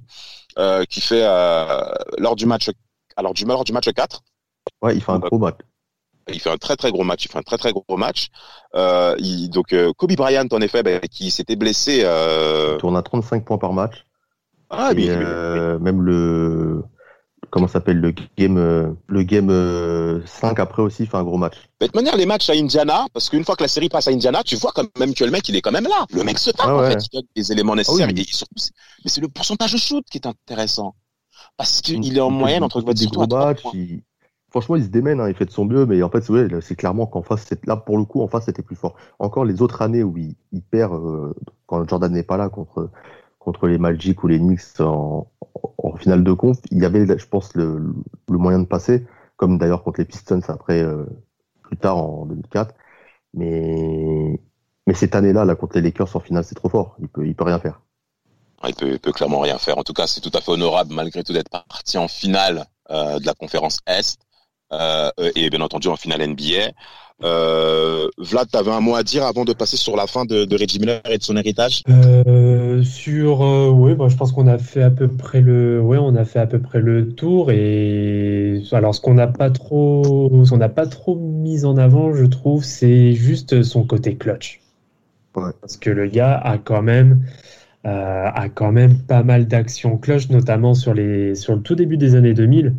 euh, 0.57 0.83
qui 0.85 1.01
fait 1.01 1.21
lors 2.17 2.35
du 2.35 2.45
match, 2.45 2.69
alors 3.17 3.33
du 3.33 3.45
lors 3.45 3.63
du 3.63 3.71
match 3.73 3.89
4, 3.91 4.21
Ouais, 4.81 4.95
il 4.95 5.01
fait 5.01 5.11
un 5.11 5.19
gros 5.19 5.37
match. 5.37 5.57
Il 6.31 6.39
fait 6.39 6.49
un 6.49 6.57
très 6.57 6.75
très 6.75 6.91
gros 6.91 7.03
match. 7.03 7.25
Il 7.25 7.31
fait 7.31 7.37
un 7.37 7.43
très 7.43 7.57
très 7.57 7.71
gros 7.71 7.97
match. 7.97 8.27
Euh, 8.75 9.15
il, 9.19 9.49
donc 9.49 9.73
euh, 9.73 9.93
Kobe 9.93 10.15
Bryant 10.15 10.47
en 10.51 10.61
effet, 10.61 10.83
ben, 10.83 10.99
qui 10.99 11.31
s'était 11.31 11.55
blessé. 11.55 12.01
Euh... 12.03 12.73
Il 12.75 12.79
tourne 12.79 12.97
à 12.97 13.01
35 13.01 13.45
points 13.45 13.57
par 13.57 13.73
match. 13.73 14.05
Ah, 14.69 14.91
Et, 14.91 14.95
mais, 14.95 15.09
euh, 15.09 15.77
même 15.79 16.01
le 16.01 16.83
comment 17.51 17.67
s'appelle 17.67 17.99
le 17.99 18.13
game 18.37 18.57
euh, 18.57 18.91
le 19.07 19.23
game 19.23 19.49
euh, 19.49 20.19
5 20.25 20.59
après 20.59 20.81
aussi 20.81 21.03
il 21.03 21.07
fait 21.09 21.15
un 21.15 21.23
gros 21.23 21.37
match. 21.37 21.55
mais 21.79 21.87
de 21.87 21.91
toute 21.91 21.95
manière, 21.95 22.17
les 22.17 22.25
matchs 22.25 22.49
à 22.49 22.53
Indiana, 22.53 23.05
parce 23.13 23.29
qu'une 23.29 23.45
fois 23.45 23.55
que 23.55 23.61
la 23.61 23.69
série 23.69 23.87
passe 23.87 24.07
à 24.07 24.11
Indiana, 24.11 24.41
tu 24.43 24.55
vois 24.55 24.71
quand 24.73 24.85
même 24.99 25.13
que 25.13 25.23
le 25.23 25.31
mec, 25.31 25.47
il 25.47 25.55
est 25.55 25.61
quand 25.61 25.71
même 25.71 25.85
là. 25.87 26.05
Le 26.11 26.23
mec 26.23 26.39
se 26.39 26.49
tape 26.49 26.65
Ah 26.67 26.75
en 26.75 26.83
fait. 26.83 26.97
Il 27.13 27.17
donne 27.19 27.27
les 27.35 27.51
éléments 27.51 27.75
nécessaires. 27.75 28.07
Ah 28.09 28.13
oui. 28.13 28.27
Mais 29.03 29.09
c'est 29.11 29.21
le 29.21 29.29
pourcentage 29.29 29.73
de 29.73 29.77
shoot 29.77 30.03
qui 30.09 30.17
est 30.17 30.27
intéressant. 30.27 30.95
Parce 31.55 31.81
Il- 31.87 32.01
qu'il 32.01 32.17
est 32.17 32.21
en 32.21 32.31
moyenne 32.31 32.63
entre 32.63 32.81
des 32.81 33.05
gros 33.05 33.27
matchs. 33.27 33.61
Il- 34.55 34.61
Franchement, 34.61 34.75
il 34.77 34.83
se 34.83 34.89
démène, 34.89 35.19
hein, 35.19 35.29
il 35.29 35.35
fait 35.35 35.45
de 35.45 35.51
son 35.51 35.65
mieux, 35.65 35.85
mais 35.85 36.01
en 36.03 36.09
fait, 36.09 36.23
c'est 36.61 36.75
clairement 36.75 37.07
qu'en 37.07 37.21
face, 37.21 37.49
là, 37.65 37.75
pour 37.77 37.97
le 37.97 38.05
coup, 38.05 38.21
en 38.21 38.27
face, 38.27 38.45
c'était 38.45 38.63
plus 38.63 38.75
fort. 38.75 38.95
Encore 39.19 39.45
les 39.45 39.61
autres 39.61 39.81
années 39.81 40.03
où 40.03 40.17
il, 40.17 40.35
il 40.53 40.61
perd, 40.61 40.93
euh, 40.93 41.33
quand 41.67 41.87
Jordan 41.87 42.11
n'est 42.11 42.23
pas 42.23 42.37
là, 42.37 42.49
contre, 42.49 42.89
contre 43.39 43.67
les 43.67 43.77
Magic 43.77 44.23
ou 44.23 44.27
les 44.27 44.39
Knicks 44.39 44.79
en, 44.79 45.27
finale 45.97 46.23
de 46.23 46.33
conf, 46.33 46.57
il 46.71 46.79
y 46.81 46.85
avait, 46.85 47.05
je 47.17 47.27
pense, 47.27 47.55
le, 47.55 47.93
moyen 48.29 48.59
de 48.59 48.65
passer, 48.65 49.05
comme 49.37 49.57
d'ailleurs 49.57 49.83
contre 49.83 49.99
les 50.01 50.05
Pistons 50.05 50.41
après, 50.49 50.81
euh, 50.81 51.05
plus 51.63 51.77
tard 51.77 51.97
en 51.97 52.25
2004. 52.25 52.75
Mais 53.33 54.39
Mais 54.87 54.93
cette 54.93 55.15
année-là, 55.15 55.45
là, 55.45 55.55
contre 55.55 55.75
les 55.77 55.81
Lakers 55.83 56.15
en 56.15 56.19
finale, 56.19 56.43
c'est 56.45 56.55
trop 56.55 56.69
fort. 56.69 56.95
Il 56.99 57.07
peut, 57.09 57.27
il 57.27 57.35
peut 57.35 57.45
rien 57.45 57.59
faire. 57.59 57.81
Il 58.67 58.75
peut, 58.75 58.97
peut 58.99 59.11
clairement 59.13 59.39
rien 59.39 59.57
faire. 59.57 59.77
En 59.77 59.83
tout 59.83 59.93
cas, 59.93 60.07
c'est 60.07 60.21
tout 60.21 60.31
à 60.33 60.41
fait 60.41 60.51
honorable 60.51 60.93
malgré 60.93 61.23
tout 61.23 61.33
d'être 61.33 61.49
parti 61.49 61.97
en 61.97 62.07
finale 62.07 62.65
euh, 62.91 63.19
de 63.19 63.25
la 63.25 63.33
conférence 63.33 63.79
Est 63.87 64.17
euh, 64.71 65.09
et 65.35 65.49
bien 65.49 65.61
entendu 65.61 65.87
en 65.87 65.95
finale 65.95 66.21
NBA. 66.21 66.71
Euh, 67.23 68.09
Vlad, 68.17 68.49
tu 68.51 68.57
avais 68.57 68.71
un 68.71 68.81
mot 68.81 68.95
à 68.95 69.03
dire 69.03 69.25
avant 69.25 69.45
de 69.45 69.53
passer 69.53 69.77
sur 69.77 69.95
la 69.95 70.05
fin 70.05 70.25
de, 70.25 70.43
de 70.45 70.57
Reggie 70.57 70.79
Miller 70.79 71.01
et 71.09 71.17
de 71.17 71.23
son 71.23 71.37
héritage? 71.37 71.81
Euh, 71.89 72.83
Sur, 72.83 73.41
euh, 73.41 73.69
oui, 73.69 73.95
bah, 73.95 74.07
je 74.09 74.17
pense 74.17 74.33
qu'on 74.33 74.47
a 74.47 74.57
fait 74.57 74.83
à 74.83 74.89
peu 74.91 75.07
près 75.07 75.39
le, 75.41 75.79
ouais, 75.79 75.97
on 75.97 76.15
a 76.15 76.25
fait 76.25 76.39
à 76.39 76.47
peu 76.47 76.59
près 76.59 76.79
le 76.79 77.13
tour. 77.13 77.51
Et 77.51 78.61
alors, 78.71 78.93
ce 78.93 78.99
qu'on 78.99 79.13
n'a 79.13 79.27
pas 79.27 79.49
trop, 79.49 80.29
ce 80.43 80.49
qu'on 80.49 80.57
n'a 80.57 80.69
pas 80.69 80.87
trop 80.87 81.15
mis 81.15 81.63
en 81.63 81.77
avant, 81.77 82.13
je 82.13 82.25
trouve, 82.25 82.63
c'est 82.63 83.13
juste 83.13 83.63
son 83.63 83.85
côté 83.85 84.15
clutch. 84.15 84.59
Ouais. 85.35 85.51
Parce 85.61 85.77
que 85.77 85.89
le 85.89 86.07
gars 86.07 86.37
a 86.37 86.57
quand 86.57 86.81
même, 86.81 87.25
euh, 87.85 88.25
a 88.33 88.49
quand 88.49 88.71
même 88.71 88.97
pas 88.97 89.23
mal 89.23 89.45
d'actions 89.47 89.97
clutch, 89.97 90.29
notamment 90.29 90.73
sur, 90.73 90.93
les, 90.93 91.35
sur 91.35 91.55
le 91.55 91.61
tout 91.61 91.75
début 91.75 91.97
des 91.97 92.15
années 92.15 92.33
2000, 92.33 92.73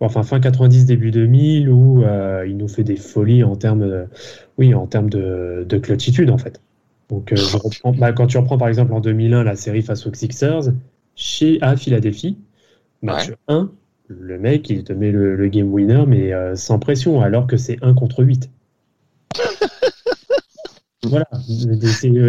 enfin 0.00 0.22
fin 0.22 0.38
90, 0.40 0.86
début 0.86 1.10
2000, 1.10 1.68
où 1.68 2.04
euh, 2.04 2.44
il 2.46 2.56
nous 2.56 2.68
fait 2.68 2.84
des 2.84 2.96
folies 2.96 3.42
en 3.44 3.56
termes 3.56 3.80
de, 3.88 4.04
oui, 4.58 4.74
en 4.74 4.86
termes 4.86 5.10
de, 5.10 5.66
de 5.68 5.78
clutchitude, 5.78 6.30
en 6.30 6.38
fait. 6.38 6.60
Donc, 7.10 7.32
euh, 7.32 7.36
je 7.36 7.56
reprends- 7.56 7.92
bah, 7.92 8.12
quand 8.12 8.26
tu 8.28 8.38
reprends 8.38 8.56
par 8.58 8.68
exemple 8.68 8.92
en 8.92 9.00
2001 9.00 9.42
la 9.44 9.56
série 9.56 9.82
face 9.82 10.06
aux 10.06 10.14
Sixers, 10.14 10.72
chez, 11.16 11.58
à 11.60 11.76
Philadelphie, 11.76 12.38
match 13.02 13.28
Ouais. 13.30 13.34
1, 13.48 13.70
le 14.08 14.38
mec, 14.38 14.70
il 14.70 14.84
te 14.84 14.92
met 14.92 15.10
le, 15.10 15.36
le 15.36 15.48
game 15.48 15.72
winner, 15.72 16.04
mais 16.06 16.32
euh, 16.32 16.54
sans 16.54 16.78
pression, 16.78 17.20
alors 17.20 17.46
que 17.46 17.56
c'est 17.56 17.78
1 17.82 17.94
contre 17.94 18.22
8. 18.24 18.48
Voilà, 21.04 21.26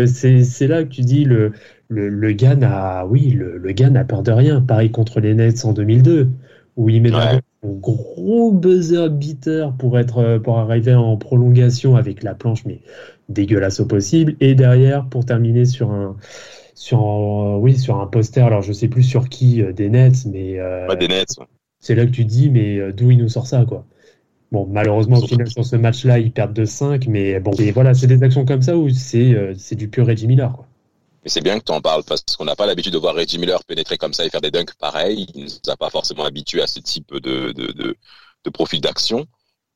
c'est 0.07 0.43
c'est- 0.43 0.67
là 0.67 0.83
que 0.83 0.89
tu 0.89 1.01
dis 1.01 1.25
le, 1.25 1.51
le, 1.89 2.09
le 2.09 2.31
gars 2.31 2.55
n'a 2.55 3.05
oui, 3.05 3.29
le, 3.29 3.57
le 3.57 3.71
gars 3.71 3.89
n'a 3.91 4.03
peur 4.03 4.23
de 4.23 4.31
rien. 4.31 4.61
Pareil 4.61 4.91
contre 4.91 5.19
les 5.19 5.35
Nets 5.35 5.63
en 5.65 5.73
2002, 5.73 6.29
où 6.75 6.89
il 6.89 7.01
met 7.01 7.11
Ouais. 7.11 7.19
un 7.21 7.41
gros 7.63 8.51
buzzer 8.51 9.09
beater 9.11 9.73
pour, 9.77 9.99
être, 9.99 10.17
euh, 10.17 10.39
pour 10.39 10.57
arriver 10.57 10.95
en 10.95 11.17
prolongation 11.17 11.95
avec 11.95 12.23
la 12.23 12.33
planche, 12.33 12.65
mais 12.65 12.81
dégueulasse 13.29 13.79
au 13.79 13.85
possible. 13.85 14.35
Et 14.39 14.55
derrière, 14.55 15.07
pour 15.07 15.23
terminer 15.25 15.65
sur 15.65 15.91
un, 15.91 16.17
sur, 16.75 16.99
un- 17.01 17.57
oui, 17.57 17.77
sur 17.77 17.99
un 18.01 18.07
poster, 18.07 18.41
alors 18.45 18.61
je 18.63 18.73
sais 18.73 18.87
plus 18.87 19.03
sur 19.03 19.29
qui 19.29 19.61
euh, 19.61 19.71
des 19.73 19.89
Nets, 19.89 20.25
mais 20.25 20.59
euh, 20.59 20.95
des 20.95 21.07
Nets. 21.07 21.37
c'est 21.79 21.95
là 21.95 22.05
que 22.05 22.11
tu 22.11 22.23
te 22.25 22.29
dis, 22.31 22.49
mais 22.49 22.79
euh, 22.79 22.91
d'où 22.93 23.11
il 23.11 23.17
nous 23.19 23.29
sort 23.29 23.47
ça, 23.47 23.65
quoi. 23.65 23.85
Bon, 24.53 24.67
malheureusement, 24.69 25.17
au 25.17 25.25
final, 25.25 25.49
sur 25.49 25.65
ce 25.65 25.75
match-là, 25.75 26.19
ils 26.19 26.31
perdent 26.31 26.53
de 26.53 26.63
5, 26.63 27.07
mais 27.07 27.39
bon, 27.39 27.53
et 27.53 27.71
voilà, 27.71 27.95
c'est 27.95 28.05
des 28.05 28.21
actions 28.21 28.45
comme 28.45 28.61
ça 28.61 28.77
où 28.77 28.87
c'est 28.87 29.33
euh, 29.33 29.55
du 29.71 29.87
pur 29.87 30.05
Reggie 30.05 30.27
Miller, 30.27 30.53
quoi. 30.53 30.67
Mais 31.23 31.31
c'est 31.31 31.41
bien 31.41 31.57
que 31.57 31.63
tu 31.63 31.71
en 31.71 31.81
parles 31.81 32.03
parce 32.03 32.21
qu'on 32.21 32.45
n'a 32.45 32.55
pas 32.55 32.67
l'habitude 32.67 32.93
de 32.93 32.99
voir 32.99 33.15
Reggie 33.15 33.39
Miller 33.39 33.63
pénétrer 33.63 33.97
comme 33.97 34.13
ça 34.13 34.25
et 34.25 34.29
faire 34.29 34.41
des 34.41 34.51
dunks 34.51 34.75
pareils. 34.75 35.25
Il 35.33 35.45
nous 35.45 35.71
a 35.71 35.75
pas 35.75 35.89
forcément 35.89 36.23
habitués 36.23 36.61
à 36.61 36.67
ce 36.67 36.79
type 36.79 37.11
de, 37.13 37.51
de, 37.51 37.71
de, 37.71 37.97
de 38.43 38.49
profil 38.51 38.79
d'action. 38.79 39.25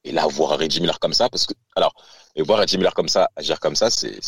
Et 0.03 0.11
là, 0.11 0.27
voir 0.27 0.59
Reggie 0.59 0.79
Miller 0.79 0.99
comme 0.99 1.13
ça, 1.13 1.27
parce 1.27 1.47
que, 1.47 1.53
alors, 1.75 1.95
et 2.35 2.43
voir 2.43 2.59
Reggie 2.59 2.77
Miller 2.77 2.93
comme 2.93 3.07
ça, 3.07 3.31
agir 3.35 3.59
comme 3.59 3.75
ça, 3.75 3.89
c'est 3.89 4.19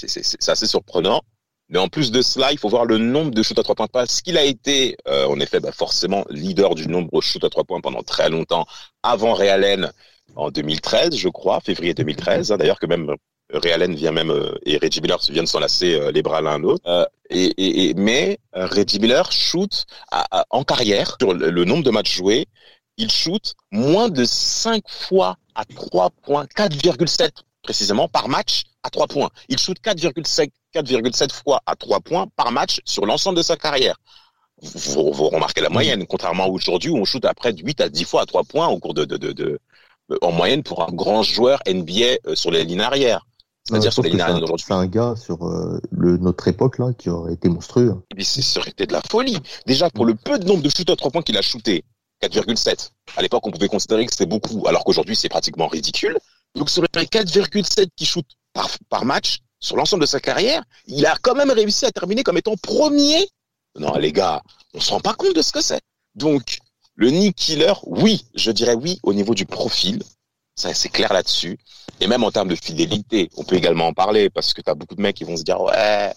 assez 0.50 0.66
surprenant. 0.66 1.22
Mais 1.68 1.78
en 1.78 1.90
plus 1.90 2.12
de 2.12 2.24
cela, 2.24 2.52
il 2.52 2.58
faut 2.58 2.70
voir 2.70 2.86
le 2.86 2.98
nombre 2.98 3.30
de 3.30 3.44
shoots 3.44 3.60
à 3.60 3.64
trois 3.64 3.76
points 3.76 3.88
parce 3.88 4.22
qu'il 4.22 4.36
a 4.36 4.44
été, 4.44 4.98
euh, 5.08 5.28
en 5.28 5.40
effet, 5.40 5.60
bah, 5.60 5.72
forcément 5.72 6.26
leader 6.32 6.74
du 6.74 6.88
nombre 6.88 7.10
de 7.14 7.22
shoots 7.22 7.44
à 7.44 7.50
trois 7.52 7.66
points 7.66 7.82
pendant 7.82 8.02
très 8.02 8.32
longtemps, 8.32 8.66
avant 9.04 9.34
Ray 9.34 9.50
Allen 9.50 9.92
en 10.36 10.50
2013, 10.52 11.16
je 11.16 11.30
crois, 11.30 11.60
février 11.62 11.94
2013. 11.94 12.52
hein, 12.52 12.58
D'ailleurs, 12.58 12.80
que 12.80 12.86
même 12.86 13.16
Ray 13.52 13.72
Allen 13.72 13.96
vient 13.96 14.12
même 14.12 14.30
euh, 14.30 14.54
et 14.66 14.78
Reggie 14.78 15.02
Miller 15.02 15.20
viennent 15.30 15.48
s'enlacer 15.48 15.96
euh, 15.96 16.12
les 16.12 16.22
bras 16.22 16.42
l'un 16.42 16.60
l'autre. 16.60 16.84
Euh, 16.88 17.06
et, 17.32 17.94
mais 17.96 18.40
euh, 18.56 18.68
Reggie 18.68 19.00
Miller 19.00 19.32
shoot 19.32 19.86
en 20.50 20.64
carrière 20.64 21.18
sur 21.20 21.34
le, 21.34 21.66
nombre 21.66 21.84
de 21.84 21.92
matchs 21.92 22.16
joués, 22.16 22.48
il 22.98 23.12
shoot 23.12 23.56
moins 23.72 24.10
de 24.10 24.24
5 24.26 24.84
fois 24.88 25.38
à 25.56 25.66
3 25.66 26.10
points, 26.24 26.46
4,7 26.56 27.30
précisément 27.64 28.08
par 28.08 28.30
match 28.30 28.64
à 28.84 28.90
3 28.90 29.08
points. 29.08 29.30
Il 29.48 29.58
shoot 29.58 29.78
4,7 29.84 30.50
4,7 30.74 31.32
fois 31.32 31.62
à 31.66 31.76
3 31.76 32.00
points 32.02 32.28
par 32.36 32.52
match 32.52 32.80
sur 32.86 33.06
l'ensemble 33.06 33.38
de 33.38 33.44
sa 33.44 33.58
carrière. 33.58 33.96
Vous, 34.62 35.12
remarquez 35.12 35.62
la 35.62 35.70
moyenne, 35.70 36.06
contrairement 36.06 36.44
à 36.44 36.48
aujourd'hui 36.48 36.90
où 36.90 36.98
on 36.98 37.06
shoot 37.06 37.24
à 37.26 37.34
près 37.34 37.54
de 37.54 37.64
8 37.64 37.82
à 37.82 37.90
10 37.90 38.04
fois 38.04 38.22
à 38.24 38.26
3 38.26 38.44
points 38.44 38.68
au 38.68 38.78
cours 38.78 38.94
de- 38.94 39.06
en 40.22 40.32
moyenne 40.32 40.64
pour 40.64 40.84
un 40.84 40.92
grand 40.92 41.24
joueur 41.24 41.60
NBA 41.68 42.18
euh, 42.28 42.36
sur 42.36 42.52
les 42.52 42.64
lignes 42.64 42.82
arrières. 42.82 43.26
C'est-à-dire 43.66 43.90
Ouais, 43.90 43.92
sur 43.94 44.04
les 44.04 44.10
lignes 44.10 44.22
un, 44.22 44.40
d'aujourd'hui. 44.40 44.66
c'est 44.68 44.74
un 44.74 44.88
gars 44.88 45.14
sur 45.16 45.46
euh, 45.46 45.80
le, 45.92 46.18
notre 46.18 46.48
époque 46.48 46.80
là 46.80 46.94
qui 46.98 47.10
aurait 47.10 47.34
été 47.34 47.50
monstrueux. 47.50 47.96
Mais 48.16 48.24
ce 48.24 48.42
serait 48.42 48.72
été 48.72 48.88
de 48.88 48.94
la 48.94 49.02
folie. 49.02 49.38
Déjà, 49.66 49.90
pour 49.90 50.06
le 50.06 50.16
peu 50.16 50.40
de 50.40 50.46
nombre 50.46 50.64
de 50.64 50.70
shoots 50.70 50.90
à 50.90 50.96
3 50.96 51.12
points 51.12 51.22
qu'il 51.22 51.38
a 51.38 51.42
shooté, 51.42 51.84
4,7. 52.24 52.90
À 53.16 53.22
l'époque, 53.22 53.46
on 53.46 53.52
pouvait 53.52 53.68
considérer 53.68 54.06
que 54.06 54.12
c'était 54.12 54.26
beaucoup, 54.26 54.68
alors 54.68 54.84
qu'aujourd'hui, 54.84 55.16
c'est 55.16 55.30
pratiquement 55.30 55.68
ridicule. 55.68 56.18
Donc, 56.56 56.70
sur 56.70 56.82
les 56.82 56.88
4,7 56.88 57.90
qu'il 57.96 58.08
shoot 58.08 58.26
par, 58.54 58.70
par 58.90 59.06
match, 59.06 59.40
sur 59.60 59.76
l'ensemble 59.76 60.02
de 60.02 60.08
sa 60.08 60.20
carrière, 60.20 60.64
il 60.88 61.06
a 61.06 61.16
quand 61.22 61.36
même 61.36 61.52
réussi 61.52 61.86
à 61.86 61.92
terminer 61.92 62.24
comme 62.24 62.38
étant 62.38 62.56
premier. 62.56 63.28
Non, 63.78 63.96
les 63.98 64.12
gars, 64.12 64.42
on 64.74 64.80
se 64.80 64.92
rend 64.92 65.00
pas 65.00 65.14
compte 65.14 65.36
de 65.36 65.42
ce 65.42 65.52
que 65.52 65.62
c'est. 65.62 65.82
Donc, 66.16 66.60
le 67.00 67.10
Nick 67.12 67.36
Killer, 67.38 67.74
oui, 67.88 68.26
je 68.36 68.52
dirais 68.52 68.76
oui 68.76 69.00
au 69.04 69.14
niveau 69.14 69.34
du 69.34 69.46
profil. 69.46 70.04
Ça, 70.56 70.74
c'est 70.74 70.90
clair 70.90 71.14
là-dessus. 71.14 71.58
Et 72.02 72.08
même 72.08 72.24
en 72.26 72.32
termes 72.32 72.50
de 72.50 72.56
fidélité, 72.56 73.30
on 73.38 73.46
peut 73.46 73.56
également 73.56 73.88
en 73.88 73.94
parler 73.94 74.30
parce 74.30 74.54
que 74.54 74.62
tu 74.62 74.70
as 74.70 74.76
beaucoup 74.76 74.96
de 74.96 75.02
mecs 75.02 75.16
qui 75.16 75.24
vont 75.24 75.38
se 75.38 75.44
dire, 75.44 75.62
ouais, 75.62 76.12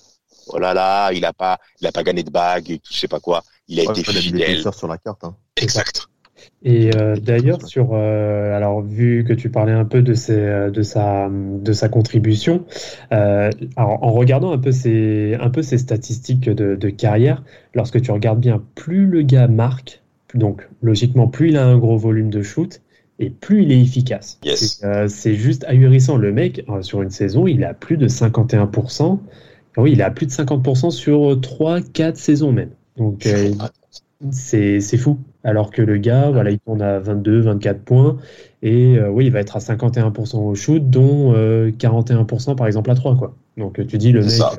oh 0.48 0.58
là 0.58 0.74
là, 0.74 1.12
il 1.12 1.24
a 1.24 1.32
pas, 1.32 1.58
il 1.80 1.86
a 1.86 1.92
pas 1.92 2.02
gagné 2.02 2.24
de 2.24 2.30
bague 2.30 2.68
et 2.68 2.78
tout, 2.78 2.92
je 2.92 2.98
sais 2.98 3.06
pas 3.08 3.20
quoi. 3.20 3.42
Il 3.68 3.78
a 3.78 3.84
Ouais, 3.84 3.90
été 4.00 4.02
fidèle. 4.12 4.60
Sur 4.72 4.88
la 4.88 4.98
carte. 4.98 5.22
Hein. 5.22 5.36
Exact. 5.56 6.08
Et 6.64 6.90
euh, 6.96 7.14
d'ailleurs, 7.16 7.64
sur, 7.66 7.90
euh, 7.92 8.56
alors 8.56 8.82
vu 8.82 9.24
que 9.24 9.32
tu 9.32 9.50
parlais 9.50 9.72
un 9.72 9.84
peu 9.84 10.02
de, 10.02 10.14
ses, 10.14 10.70
de, 10.70 10.82
sa, 10.82 11.28
de 11.30 11.72
sa 11.72 11.88
contribution, 11.88 12.64
euh, 13.12 13.50
alors, 13.76 14.02
en 14.02 14.12
regardant 14.12 14.52
un 14.52 14.58
peu 14.58 14.72
ses, 14.72 15.36
un 15.40 15.50
peu 15.50 15.62
ses 15.62 15.78
statistiques 15.78 16.40
de, 16.50 16.74
de 16.74 16.90
carrière, 16.90 17.44
lorsque 17.74 18.00
tu 18.00 18.10
regardes 18.10 18.40
bien, 18.40 18.60
plus 18.74 19.06
le 19.06 19.22
gars 19.22 19.46
marque, 19.46 20.01
donc 20.34 20.68
logiquement, 20.82 21.28
plus 21.28 21.50
il 21.50 21.56
a 21.56 21.66
un 21.66 21.78
gros 21.78 21.96
volume 21.96 22.30
de 22.30 22.42
shoot, 22.42 22.80
et 23.18 23.30
plus 23.30 23.62
il 23.62 23.72
est 23.72 23.80
efficace. 23.80 24.38
Yes. 24.44 24.80
Euh, 24.84 25.06
c'est 25.08 25.34
juste 25.34 25.64
ahurissant. 25.68 26.16
Le 26.16 26.32
mec, 26.32 26.64
euh, 26.68 26.82
sur 26.82 27.02
une 27.02 27.10
saison, 27.10 27.46
il 27.46 27.64
a 27.64 27.74
plus 27.74 27.96
de 27.96 28.08
51%. 28.08 29.18
Oui, 29.76 29.92
il 29.92 30.02
a 30.02 30.10
plus 30.10 30.26
de 30.26 30.32
50% 30.32 30.90
sur 30.90 31.40
3-4 31.40 32.16
saisons 32.16 32.52
même. 32.52 32.70
Donc, 32.96 33.26
euh, 33.26 33.52
c'est 34.30 34.80
c'est 34.80 34.98
fou. 34.98 35.18
Alors 35.44 35.70
que 35.70 35.82
le 35.82 35.96
gars, 35.96 36.30
voilà, 36.30 36.50
il 36.50 36.58
tourne 36.60 36.82
à 36.82 36.98
22, 36.98 37.40
24 37.40 37.80
points. 37.80 38.18
Et 38.62 39.00
oui, 39.00 39.26
il 39.26 39.32
va 39.32 39.40
être 39.40 39.56
à 39.56 39.60
51% 39.60 40.36
au 40.38 40.54
shoot, 40.54 40.88
dont 40.88 41.32
euh, 41.34 41.70
41% 41.70 42.54
par 42.54 42.66
exemple 42.66 42.90
à 42.90 42.94
3. 42.94 43.16
Quoi. 43.16 43.34
Donc 43.56 43.84
tu 43.86 43.98
dis, 43.98 44.12
le 44.12 44.20
mec, 44.20 44.30
ça. 44.30 44.54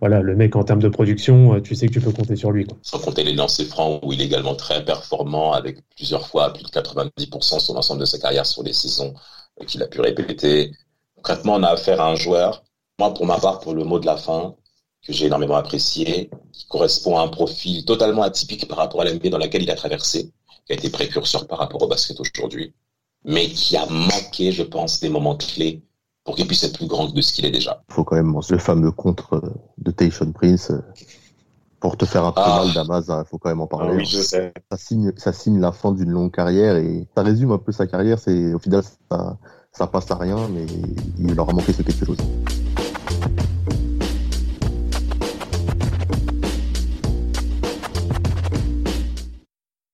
Voilà, 0.00 0.20
le 0.20 0.36
mec 0.36 0.56
en 0.56 0.64
termes 0.64 0.82
de 0.82 0.88
production, 0.88 1.54
euh, 1.54 1.60
tu 1.60 1.74
sais 1.74 1.86
que 1.86 1.92
tu 1.92 2.00
peux 2.00 2.12
compter 2.12 2.36
sur 2.36 2.52
lui. 2.52 2.66
Sans 2.82 2.98
compter 2.98 3.24
les 3.24 3.32
lancers 3.32 3.66
francs 3.66 4.00
où 4.02 4.12
il 4.12 4.20
est 4.20 4.26
également 4.26 4.54
très 4.54 4.84
performant 4.84 5.52
avec 5.52 5.78
plusieurs 5.96 6.26
fois 6.28 6.52
plus 6.52 6.64
de 6.64 6.68
90% 6.68 7.60
sur 7.60 7.74
l'ensemble 7.74 8.00
de 8.00 8.04
sa 8.04 8.18
carrière 8.18 8.44
sur 8.44 8.62
les 8.62 8.74
saisons 8.74 9.14
euh, 9.60 9.64
qu'il 9.64 9.82
a 9.82 9.86
pu 9.86 10.00
répéter. 10.00 10.72
Concrètement, 11.16 11.54
on 11.54 11.62
a 11.62 11.68
affaire 11.68 12.00
à 12.00 12.10
un 12.10 12.14
joueur, 12.14 12.62
moi 12.98 13.14
pour 13.14 13.26
ma 13.26 13.38
part, 13.38 13.60
pour 13.60 13.74
le 13.74 13.84
mot 13.84 13.98
de 13.98 14.06
la 14.06 14.16
fin, 14.16 14.54
que 15.06 15.12
j'ai 15.12 15.26
énormément 15.26 15.56
apprécié, 15.56 16.30
qui 16.52 16.66
correspond 16.66 17.18
à 17.18 17.22
un 17.22 17.28
profil 17.28 17.84
totalement 17.84 18.22
atypique 18.22 18.68
par 18.68 18.78
rapport 18.78 19.00
à 19.00 19.04
l'NBA 19.04 19.30
dans 19.30 19.38
laquelle 19.38 19.62
il 19.62 19.70
a 19.70 19.76
traversé, 19.76 20.30
qui 20.66 20.72
a 20.72 20.74
été 20.74 20.90
précurseur 20.90 21.46
par 21.46 21.58
rapport 21.58 21.82
au 21.82 21.86
basket 21.86 22.18
aujourd'hui, 22.20 22.74
mais 23.24 23.48
qui 23.48 23.76
a 23.76 23.86
manqué, 23.86 24.52
je 24.52 24.62
pense, 24.62 25.00
des 25.00 25.08
moments 25.08 25.36
clés 25.36 25.82
pour 26.26 26.34
qu'il 26.36 26.46
puisse 26.46 26.64
être 26.64 26.76
plus 26.76 26.86
grand 26.88 27.06
de 27.08 27.20
ce 27.22 27.32
qu'il 27.32 27.46
est 27.46 27.50
déjà. 27.50 27.80
Il 27.88 27.94
faut 27.94 28.04
quand 28.04 28.16
même 28.16 28.26
mentionner 28.26 28.58
le 28.58 28.64
fameux 28.64 28.90
contre 28.90 29.34
euh, 29.36 29.50
de 29.78 29.90
Tayshaun 29.92 30.32
Prince. 30.32 30.70
euh, 30.72 30.80
Pour 31.80 31.96
te 31.96 32.04
faire 32.04 32.24
un 32.24 32.32
peu 32.32 32.40
Ah. 32.44 32.64
mal, 32.64 32.74
Damas, 32.74 33.04
il 33.08 33.24
faut 33.30 33.38
quand 33.38 33.48
même 33.48 33.60
en 33.60 33.66
parler. 33.68 34.02
hein. 34.02 34.04
sais. 34.04 34.52
ça 34.70 34.76
signe, 34.76 35.12
ça 35.16 35.32
signe 35.32 35.60
la 35.60 35.72
fin 35.72 35.92
d'une 35.92 36.10
longue 36.10 36.34
carrière 36.34 36.76
et 36.76 37.06
ça 37.16 37.22
résume 37.22 37.52
un 37.52 37.58
peu 37.58 37.70
sa 37.72 37.86
carrière. 37.86 38.18
C'est 38.18 38.52
au 38.54 38.58
final 38.58 38.82
ça, 39.10 39.38
ça 39.72 39.86
passe 39.86 40.10
à 40.10 40.16
rien, 40.16 40.36
mais 40.52 40.66
il 41.18 41.34
leur 41.34 41.48
a 41.48 41.52
manqué 41.52 41.72
ce 41.72 41.82
quelque 41.82 42.04
chose. 42.04 42.16